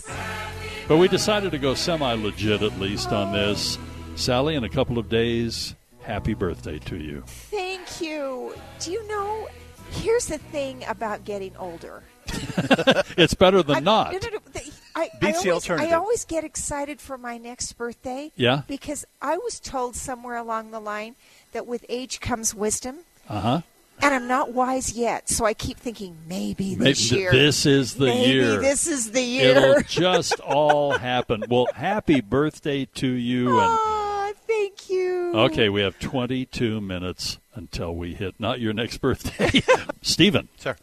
[0.87, 3.79] But we decided to go semi legit at least on this.
[4.13, 5.73] Sally, in a couple of days,
[6.03, 7.23] happy birthday to you.
[7.25, 8.53] Thank you.
[8.79, 9.47] Do you know?
[9.89, 12.03] Here's the thing about getting older.
[13.17, 14.11] it's better than I- not.
[14.11, 15.91] no, no, no, the- I, Beats I always, alternative.
[15.91, 18.31] I always get excited for my next birthday.
[18.35, 18.61] Yeah?
[18.67, 21.15] Because I was told somewhere along the line
[21.53, 22.97] that with age comes wisdom,
[23.29, 23.61] Uh huh.
[24.01, 25.29] and I'm not wise yet.
[25.29, 27.31] So I keep thinking maybe Maybe this year.
[27.31, 28.57] this is the maybe year.
[28.59, 29.55] this is the year.
[29.55, 31.43] It'll just all happen.
[31.49, 33.59] Well, happy birthday to you.
[33.59, 35.31] And Ah, thank you.
[35.35, 39.61] okay, we have 22 minutes until we hit not your next birthday.
[40.01, 40.49] Stephen.
[40.57, 40.75] Sir.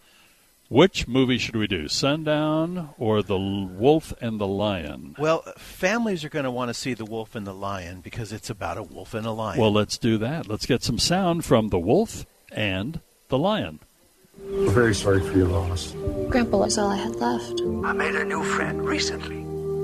[0.71, 1.89] Which movie should we do?
[1.89, 5.17] Sundown or The Wolf and the Lion?
[5.19, 8.51] Well, families are going to want to see The Wolf and the Lion because it's
[8.51, 9.61] about a wolf and a lion.
[9.61, 10.47] Well, let's do that.
[10.47, 13.01] Let's get some sound from The Wolf and
[13.31, 13.81] the Lion.
[14.39, 15.93] We're very sorry for your loss.
[16.29, 17.61] Grandpa was all I had left.
[17.61, 19.41] I made a new friend recently.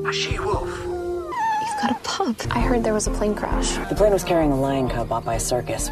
[0.08, 0.68] A she-wolf.
[0.68, 2.36] You've got a pup.
[2.56, 3.72] I heard there was a plane crash.
[3.88, 5.90] The plane was carrying a lion cub bought by a circus.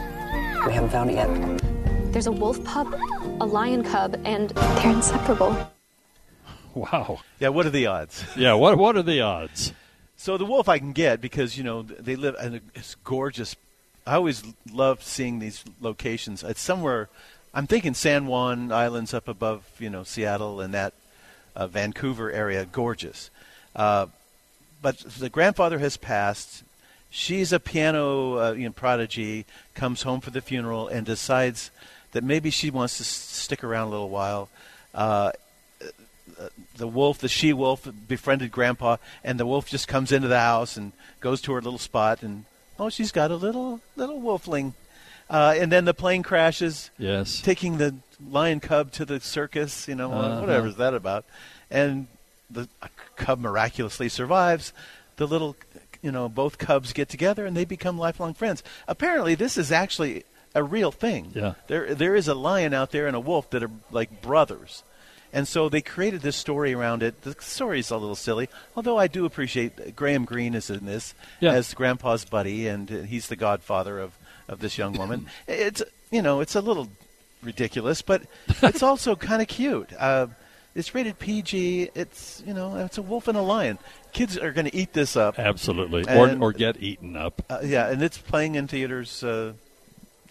[0.64, 1.28] We haven't found it yet.
[2.12, 2.86] There's a wolf pup,
[3.40, 5.70] a lion cub, and they're inseparable.
[6.74, 7.20] Wow.
[7.38, 8.24] Yeah, what are the odds?
[8.36, 9.72] Yeah, what what are the odds?
[10.16, 13.56] So the wolf I can get because you know they live in a it's gorgeous.
[14.06, 16.42] I always love seeing these locations.
[16.42, 17.08] It's somewhere.
[17.52, 20.94] I'm thinking San Juan Islands up above you know Seattle and that
[21.54, 23.30] uh, Vancouver area, gorgeous.
[23.74, 24.06] Uh,
[24.82, 26.62] but the grandfather has passed.
[27.10, 29.46] She's a piano uh, you know, prodigy.
[29.74, 31.70] Comes home for the funeral and decides
[32.14, 34.48] that maybe she wants to s- stick around a little while.
[34.94, 35.30] Uh,
[36.76, 40.76] the wolf, the she wolf, befriended Grandpa, and the wolf just comes into the house
[40.76, 42.44] and goes to her little spot, and
[42.78, 44.72] oh, she's got a little little wolfling.
[45.30, 46.90] Uh, and then the plane crashes.
[46.98, 47.40] Yes.
[47.40, 47.94] Taking the
[48.30, 49.88] lion cub to the circus.
[49.88, 50.40] You know, Uh-huh.
[50.40, 51.24] whatever is that about?
[51.70, 52.08] And
[52.50, 52.68] the
[53.16, 54.72] cub miraculously survives.
[55.16, 55.56] The little,
[56.02, 58.62] you know, both cubs get together and they become lifelong friends.
[58.86, 61.32] Apparently, this is actually a real thing.
[61.34, 61.54] Yeah.
[61.66, 64.82] There, there is a lion out there and a wolf that are like brothers.
[65.32, 67.22] And so they created this story around it.
[67.22, 71.12] The story is a little silly, although I do appreciate Graham Greene is in this
[71.40, 71.52] Yeah.
[71.54, 74.12] as Grandpa's buddy, and he's the godfather of,
[74.48, 75.26] of this young woman.
[75.48, 75.82] it's
[76.12, 76.88] you know it's a little
[77.42, 78.22] ridiculous, but
[78.62, 79.90] it's also kind of cute.
[79.98, 80.28] Uh,
[80.76, 81.90] it's rated PG.
[81.96, 83.78] It's you know it's a wolf and a lion.
[84.12, 85.36] Kids are going to eat this up.
[85.38, 86.04] Absolutely.
[86.06, 87.42] And- or or get eaten up.
[87.50, 89.24] Uh, yeah, and it's playing in theaters.
[89.24, 89.54] Uh,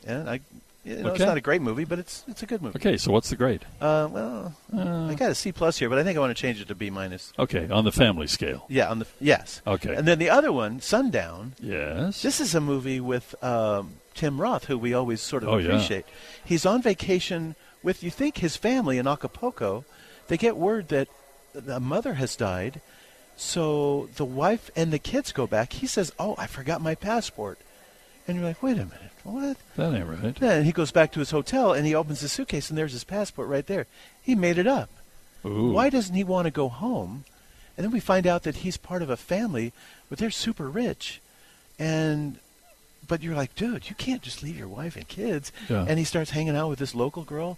[0.05, 0.39] and I,
[0.83, 2.77] you know, it's not a great movie, but it's it's a good movie.
[2.77, 3.65] Okay, so what's the grade?
[3.79, 6.59] Uh, well, I got a C plus here, but I think I want to change
[6.59, 7.31] it to B minus.
[7.39, 8.65] Okay, on the family scale.
[8.69, 9.61] Yeah, on the yes.
[9.65, 9.95] Okay.
[9.95, 11.53] And then the other one, Sundown.
[11.59, 12.21] Yes.
[12.21, 15.67] This is a movie with um, Tim Roth, who we always sort of Oh, yeah.
[15.67, 16.05] appreciate.
[16.43, 19.85] He's on vacation with you think his family in Acapulco.
[20.27, 21.07] They get word that
[21.53, 22.81] the mother has died,
[23.35, 25.73] so the wife and the kids go back.
[25.73, 27.59] He says, "Oh, I forgot my passport,"
[28.27, 30.41] and you're like, "Wait a minute, what?" That ain't right.
[30.41, 33.03] And he goes back to his hotel and he opens his suitcase and there's his
[33.03, 33.87] passport right there.
[34.21, 34.89] He made it up.
[35.45, 35.71] Ooh.
[35.71, 37.25] Why doesn't he want to go home?
[37.75, 39.73] And then we find out that he's part of a family,
[40.09, 41.21] but they're super rich.
[41.79, 42.37] And
[43.07, 45.51] but you're like, dude, you can't just leave your wife and kids.
[45.69, 45.85] Yeah.
[45.87, 47.57] And he starts hanging out with this local girl.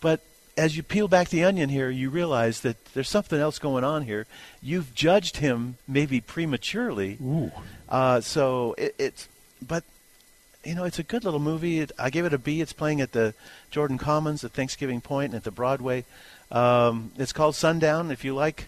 [0.00, 0.20] But
[0.56, 4.02] as you peel back the onion here, you realize that there's something else going on
[4.02, 4.26] here.
[4.60, 7.16] You've judged him maybe prematurely.
[7.22, 7.50] Ooh.
[7.88, 9.28] Uh, so it, it's,
[9.66, 9.84] but
[10.64, 11.80] you know, it's a good little movie.
[11.80, 12.60] It, I gave it a B.
[12.60, 13.34] It's playing at the
[13.70, 16.04] Jordan Commons at Thanksgiving Point and at the Broadway.
[16.50, 18.10] Um, it's called Sundown.
[18.10, 18.66] If you like,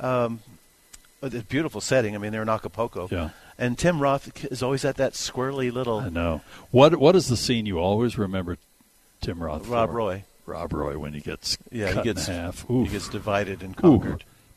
[0.00, 0.40] um,
[1.22, 2.14] it's a beautiful setting.
[2.14, 3.08] I mean, they're in Acapulco.
[3.10, 3.30] Yeah.
[3.58, 5.98] And Tim Roth is always at that squirrely little.
[6.00, 6.42] I know.
[6.70, 8.56] What what is the scene you always remember
[9.20, 9.96] Tim Roth Rob for?
[9.96, 10.24] Roy.
[10.46, 12.66] Rob Roy when he gets Yeah, cut he gets in half.
[12.68, 14.16] he gets divided and Ooh.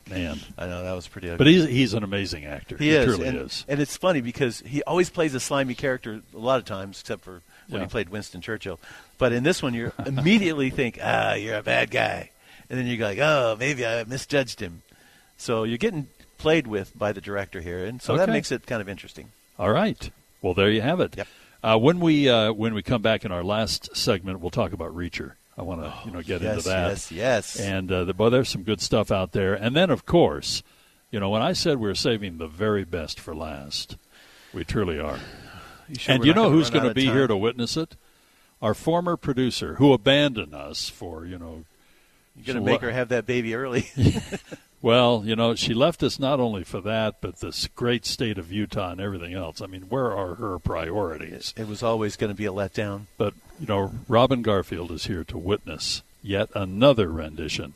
[0.09, 1.29] Man, I know that was pretty.
[1.29, 1.37] Ugly.
[1.37, 2.75] but he's he's an amazing actor.
[2.77, 3.65] He is, truly and, is.
[3.67, 7.23] and it's funny because he always plays a slimy character a lot of times, except
[7.23, 7.87] for when Yeah.
[7.87, 8.79] he played Winston Churchill.
[9.17, 12.31] But in this one, you immediately think, ah, you're a bad guy,
[12.69, 14.81] and then you go like, oh, maybe I misjudged him.
[15.37, 16.07] So you're getting
[16.37, 19.29] played with by the director here, and so that makes it kind of interesting.
[19.57, 20.09] All right.
[20.41, 21.15] Well, there you have it.
[21.15, 21.27] Yep.
[21.63, 24.95] Uh, when we uh, when we come back in our last segment, we'll talk about
[24.95, 25.33] Reacher.
[25.57, 26.87] I want to you know get Oh, yes, into that.
[26.89, 27.59] yes, yes.
[27.59, 29.53] And uh, the, boy, there's some good stuff out there.
[29.53, 30.63] And then, of course,
[31.11, 33.97] you know, when I said we are saving the very best for last,
[34.53, 35.19] we truly are.
[35.89, 37.15] You sure and you know who's going to be time?
[37.15, 37.97] here to witness it?
[38.61, 41.65] Our former producer, who abandoned us for you know.
[42.35, 43.89] You're going to some make lo- her have that baby early.
[44.81, 48.51] Well, you know, she left us not only for that, but this great state of
[48.51, 49.61] Utah and everything else.
[49.61, 51.53] I mean, where are her priorities?
[51.55, 53.01] it was always going to be a letdown.
[53.17, 57.73] But, you know, Robin Garfield is here to witness yet another rendition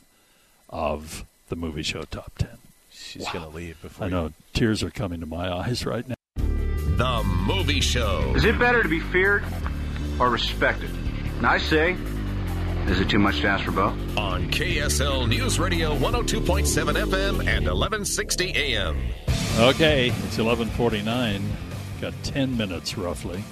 [0.68, 2.48] of the movie show Top 10.
[2.90, 6.14] She's going to leave before I know tears are coming to my eyes right now.
[6.36, 8.32] The Movie Show.
[8.34, 9.44] Is it better to be feared
[10.18, 10.90] or respected?
[11.36, 11.96] And I say,
[12.88, 13.94] is it too much to ask for both?
[14.16, 18.96] On KSL News Radio 102.7 FM and 1160 AM.
[19.58, 21.42] Okay, it's 11:49.
[22.00, 23.42] Got 10 minutes roughly.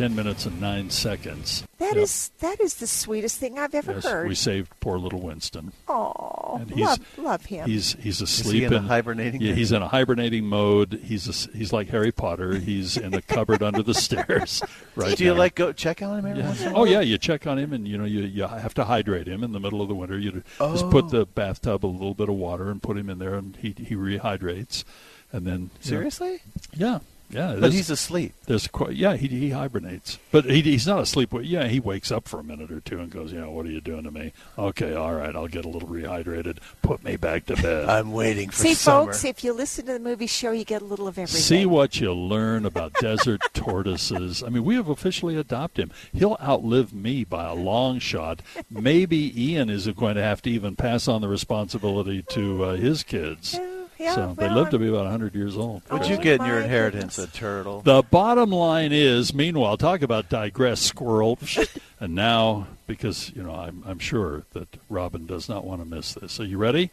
[0.00, 1.62] 10 minutes and 9 seconds.
[1.76, 2.04] That Yep.
[2.04, 4.28] is that is the sweetest thing I've ever Yes, heard.
[4.28, 5.72] we saved poor little Winston.
[5.88, 7.68] Oh, love, love him.
[7.68, 9.58] He's he's he asleep in a hibernating Yeah, mode?
[9.58, 11.00] he's in a hibernating mode.
[11.04, 12.54] He's a s he's like Harry Potter.
[12.70, 14.62] He's in a cupboard under the stairs.
[14.96, 15.16] Right.
[15.16, 15.38] Do you now.
[15.38, 16.46] like go check on him every Yeah.
[16.48, 18.72] once in a Oh yeah, you check on him, and you know you you have
[18.74, 20.18] to hydrate him in the middle of the winter.
[20.18, 21.08] You just put Oh.
[21.08, 23.94] the bathtub a little bit of water and put him in there, and he he
[23.94, 24.82] rehydrates,
[25.30, 26.40] and then you know- Seriously?
[26.74, 26.98] yeah,
[27.30, 27.56] yeah.
[27.58, 28.34] But he's asleep.
[28.46, 31.32] There's quite, yeah, he he hibernates, but he he's not asleep.
[31.42, 33.80] Yeah, he wakes up for a minute or two and goes, "Yeah, what are you
[33.80, 34.32] doing to me?
[34.58, 36.58] Okay, all right, I'll get a little rehydrated.
[36.82, 39.06] Put me back to bed." I'm waiting for See, summer.
[39.06, 41.40] folks, if you listen to the movie show, you get a little of everything.
[41.40, 44.42] See what you learn about desert tortoises.
[44.42, 45.92] I mean, we have officially adopted him.
[46.12, 48.42] He'll outlive me by a long shot.
[48.70, 53.02] Maybe Ian isn't going to have to even pass on the responsibility to uh, his
[53.02, 53.58] kids.
[54.00, 55.82] Yeah, so they well, live to be about 100 years old.
[55.88, 57.18] What'd you get in your inheritance?
[57.18, 57.82] A turtle.
[57.82, 61.38] The bottom line is, meanwhile, talk about digress, squirrel.
[62.00, 66.14] and now, because you know, I'm, I'm sure that Robin does not want to miss
[66.14, 66.40] this.
[66.40, 66.90] Are you ready?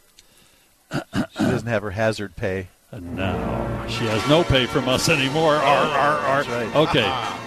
[0.92, 2.68] She doesn't have her hazard pay.
[2.90, 5.54] And now she has no pay from us anymore.
[5.54, 6.44] Oh, arr, arr, arr.
[6.44, 6.76] That's right.
[6.88, 7.34] Okay.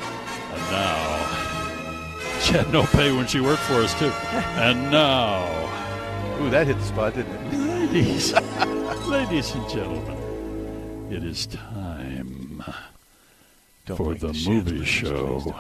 [0.52, 4.12] And now she had no pay when she worked for us too.
[4.60, 5.48] And now,
[6.42, 7.71] Ooh, that hit the spot, didn't it?
[7.92, 8.34] Ladies,
[9.08, 12.64] ladies and gentlemen, it is time
[13.86, 15.54] Don't for the, the movie show.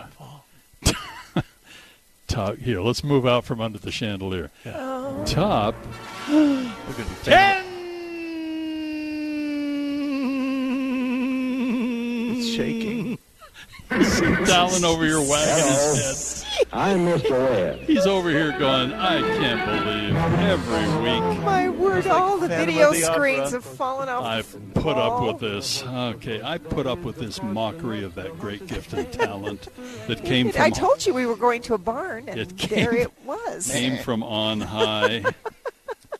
[2.27, 4.49] Top here, let's move out from under the chandelier.
[5.25, 5.75] Top
[6.29, 7.65] We're to be famous.
[12.37, 13.00] It's shaking.
[14.45, 16.67] Dowling over your wagging his head.
[16.71, 17.29] I'm Mr.
[17.31, 17.79] Webb.
[17.79, 22.99] He's over here going, I can't believe every week My word, all the video the
[23.01, 23.51] screens Opera.
[23.51, 24.23] have fallen off.
[24.23, 25.83] I've put up with this.
[25.83, 29.67] Okay, I put up with this mockery of that great gift and talent
[30.07, 32.91] that came from I told you we were going to a barn, and It there
[32.91, 33.69] came- it was.
[33.71, 35.23] came from on high.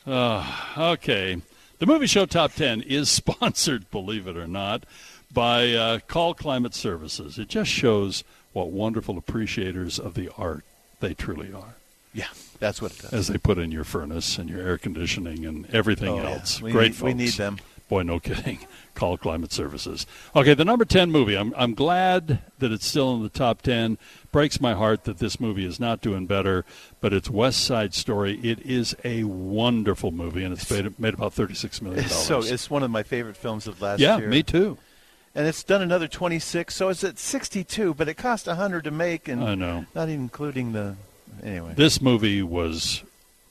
[0.08, 1.40] Ah, okay.
[1.78, 4.84] The movie show top 10 is sponsored, believe it or not,
[5.34, 7.38] by uh, Call Climate Services.
[7.40, 10.64] It just shows what wonderful appreciators of the art
[11.00, 11.76] they truly are.
[12.14, 12.26] Yeah,
[12.60, 13.14] that's what it does.
[13.14, 16.32] As they put in your furnace and your air conditioning and everything Oh, yeah.
[16.32, 16.62] else.
[16.62, 17.58] We Great need- we need them.
[17.88, 18.60] Boy, no kidding.
[18.96, 20.06] Call Climate Services.
[20.36, 21.36] Okay, the number 10 movie.
[21.36, 23.98] I'm, I'm glad that it's still in the top 10.
[24.32, 26.64] Breaks my heart that this movie is not doing better,
[27.02, 28.40] but it's West Side Story.
[28.44, 32.04] It is a wonderful movie, and it's made, made about $36 million.
[32.06, 34.28] It's so it's one of my favorite films of last yeah, year.
[34.30, 34.78] me too.
[35.34, 39.28] And it's done another 26, so it's at 62, but it cost 100 to make,
[39.28, 39.86] and I know.
[39.96, 40.96] not even including the
[41.42, 41.74] anyway.
[41.76, 43.04] This movie was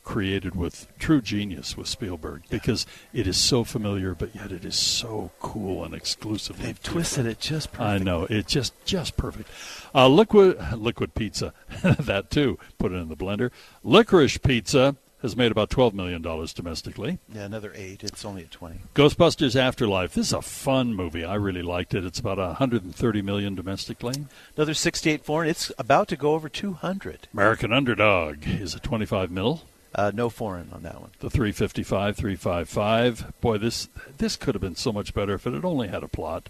[0.05, 4.75] created with true genius with Spielberg because it is so familiar, but yet it is
[4.75, 6.61] so cool and exclusive.
[6.61, 7.89] They've twisted it just perfect.
[7.89, 9.49] I know it's just just perfect.
[9.95, 12.59] Uh, liquid liquid pizza, that too.
[12.79, 13.51] Put it in the blender.
[13.85, 17.19] Licorice pizza has made about twelve million dollars domestically.
[17.33, 18.03] Yeah, another eight.
[18.03, 18.81] It's only at 20.
[18.95, 20.15] Ghostbusters Afterlife.
[20.15, 21.25] This is a fun movie.
[21.25, 22.05] I really liked it.
[22.05, 24.27] It's about 130 million domestically.
[24.57, 25.49] Another 68 foreign.
[25.49, 27.29] It's about to go over 200.
[27.33, 29.63] American Underdog is a 25 mil.
[29.95, 31.11] Uh, no foreign on that one.
[31.19, 33.33] The 355, 355.
[33.41, 33.89] Boy, this
[34.19, 36.49] this could have been so much better if it had only had a plot.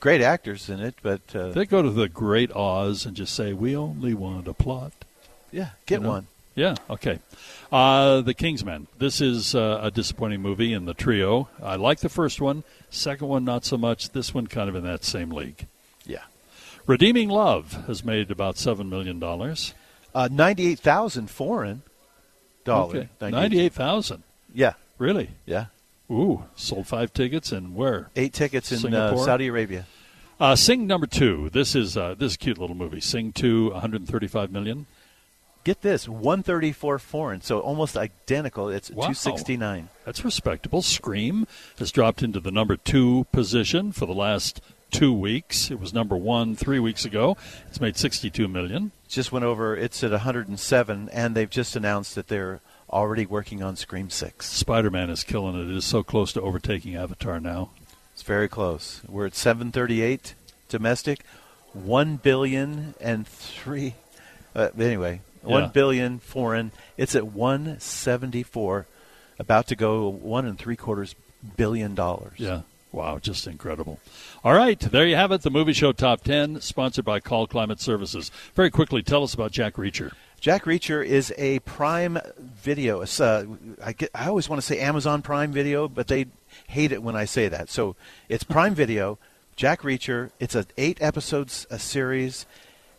[0.00, 3.52] Great actors in it, but uh, They go to the Great Oz and just say,
[3.52, 4.92] "We only want a plot."
[5.52, 6.08] yeah, get you know?
[6.10, 6.26] one.
[6.54, 7.18] Yeah, okay.
[7.70, 8.86] Uh, the Kingsman.
[8.98, 11.48] This is uh, a disappointing movie in the trio.
[11.62, 12.64] I like the first one.
[12.90, 14.10] Second one, not so much.
[14.10, 15.66] This one, kind of in that same league.
[16.04, 16.24] Yeah.
[16.86, 19.22] Redeeming Love has made about $7 million.
[20.14, 21.82] Uh, 98,000 foreign
[22.64, 22.96] dollar.
[22.96, 23.08] Okay.
[23.20, 24.22] 98,000.
[24.52, 24.74] Yeah.
[24.98, 25.30] Really?
[25.46, 25.66] Yeah.
[26.10, 28.10] Ooh, sold five tickets and where?
[28.16, 29.86] Eight tickets in uh, Saudi Arabia.
[30.38, 31.48] Uh, Sing number two.
[31.50, 33.00] This is uh, this is a cute little movie.
[33.00, 34.86] Sing two, 135 million.
[35.64, 38.68] Get this, 134 foreign, so almost identical.
[38.68, 39.02] It's Wow.
[39.04, 39.88] 269.
[40.04, 40.82] That's respectable.
[40.82, 41.46] Scream
[41.78, 44.60] has dropped into the number two position for the last
[44.90, 45.70] two weeks.
[45.70, 47.36] It was number one three weeks ago.
[47.68, 48.90] It's made 62 million.
[49.08, 49.76] Just went over.
[49.76, 52.60] It's at 107, and they've just announced that they're
[52.90, 54.46] already working on Scream 6.
[54.46, 55.70] Spider-Man is killing it.
[55.70, 57.70] It is so close to overtaking Avatar now.
[58.12, 59.00] It's very close.
[59.08, 60.34] We're at 738
[60.68, 61.24] domestic,
[61.72, 63.94] 1 billion and 3
[64.54, 66.72] uh, anyway, one billion foreign.
[66.96, 68.86] It's at 174
[69.38, 71.14] about to go 1 and 3 quarters
[71.56, 72.34] billion dollars.
[72.38, 72.62] Yeah.
[72.92, 73.98] Wow, just incredible.
[74.44, 75.40] All right, there you have it.
[75.40, 78.30] The movie show top 10, sponsored by Call Climate Services.
[78.54, 80.12] Very quickly, tell us about Jack Reacher.
[80.42, 83.00] Jack Reacher is a Prime Video.
[83.00, 83.44] Uh,
[83.82, 86.26] I, get, I always want to say Amazon Prime Video, but they
[86.68, 87.70] hate it when I say that.
[87.70, 87.96] So
[88.28, 89.18] it's Prime Video.
[89.56, 90.30] Jack Reacher.
[90.40, 92.44] It's an eight episodes a series,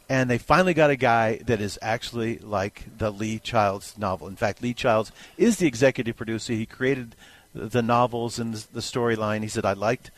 [0.09, 4.27] and they finally got a guy that is actually like the Lee Childs novel.
[4.27, 6.53] In fact, Lee Childs is the executive producer.
[6.53, 7.15] He created
[7.53, 9.41] the novels and the storyline.
[9.41, 10.11] He said, "I liked."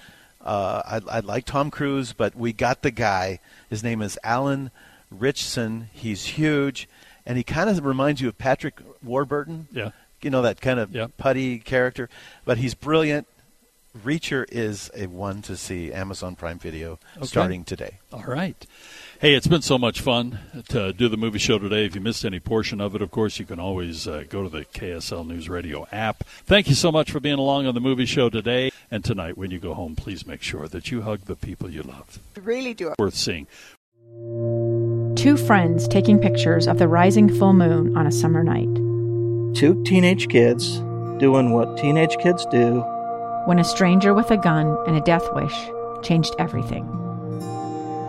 [0.44, 3.40] Uh, I, I like Tom Cruise, but we got the guy.
[3.70, 4.70] His name is Alan
[5.10, 5.90] Ritchson.
[5.92, 6.88] He's huge,
[7.26, 9.68] and he kind of reminds you of Patrick Warburton.
[9.72, 9.90] Yeah.
[10.22, 12.10] You know that kind of putty character,
[12.46, 13.28] but he's brilliant.
[13.98, 15.94] Reacher is a one to see.
[15.94, 17.26] Amazon Prime Video Okay.
[17.28, 18.00] starting today.
[18.12, 18.66] All right.
[19.26, 20.38] Hey, it's been so much fun
[20.68, 21.84] to do the movie show today.
[21.84, 24.50] If you missed any portion of it, of course, you can always uh, go to
[24.50, 26.24] the KSL News Radio app.
[26.46, 28.72] Thank you so much for being along on the movie show today.
[28.92, 31.82] And tonight, when you go home, please make sure that you hug the people you
[31.82, 32.20] love.
[32.40, 33.00] Really do it.
[33.00, 33.48] Worth seeing.
[35.16, 38.76] Two friends taking pictures of the rising full moon on a summer night.
[39.56, 40.78] Two teenage kids
[41.18, 42.82] doing what teenage kids do.
[43.46, 45.56] When a stranger with a gun and a death wish
[46.04, 47.05] changed everything.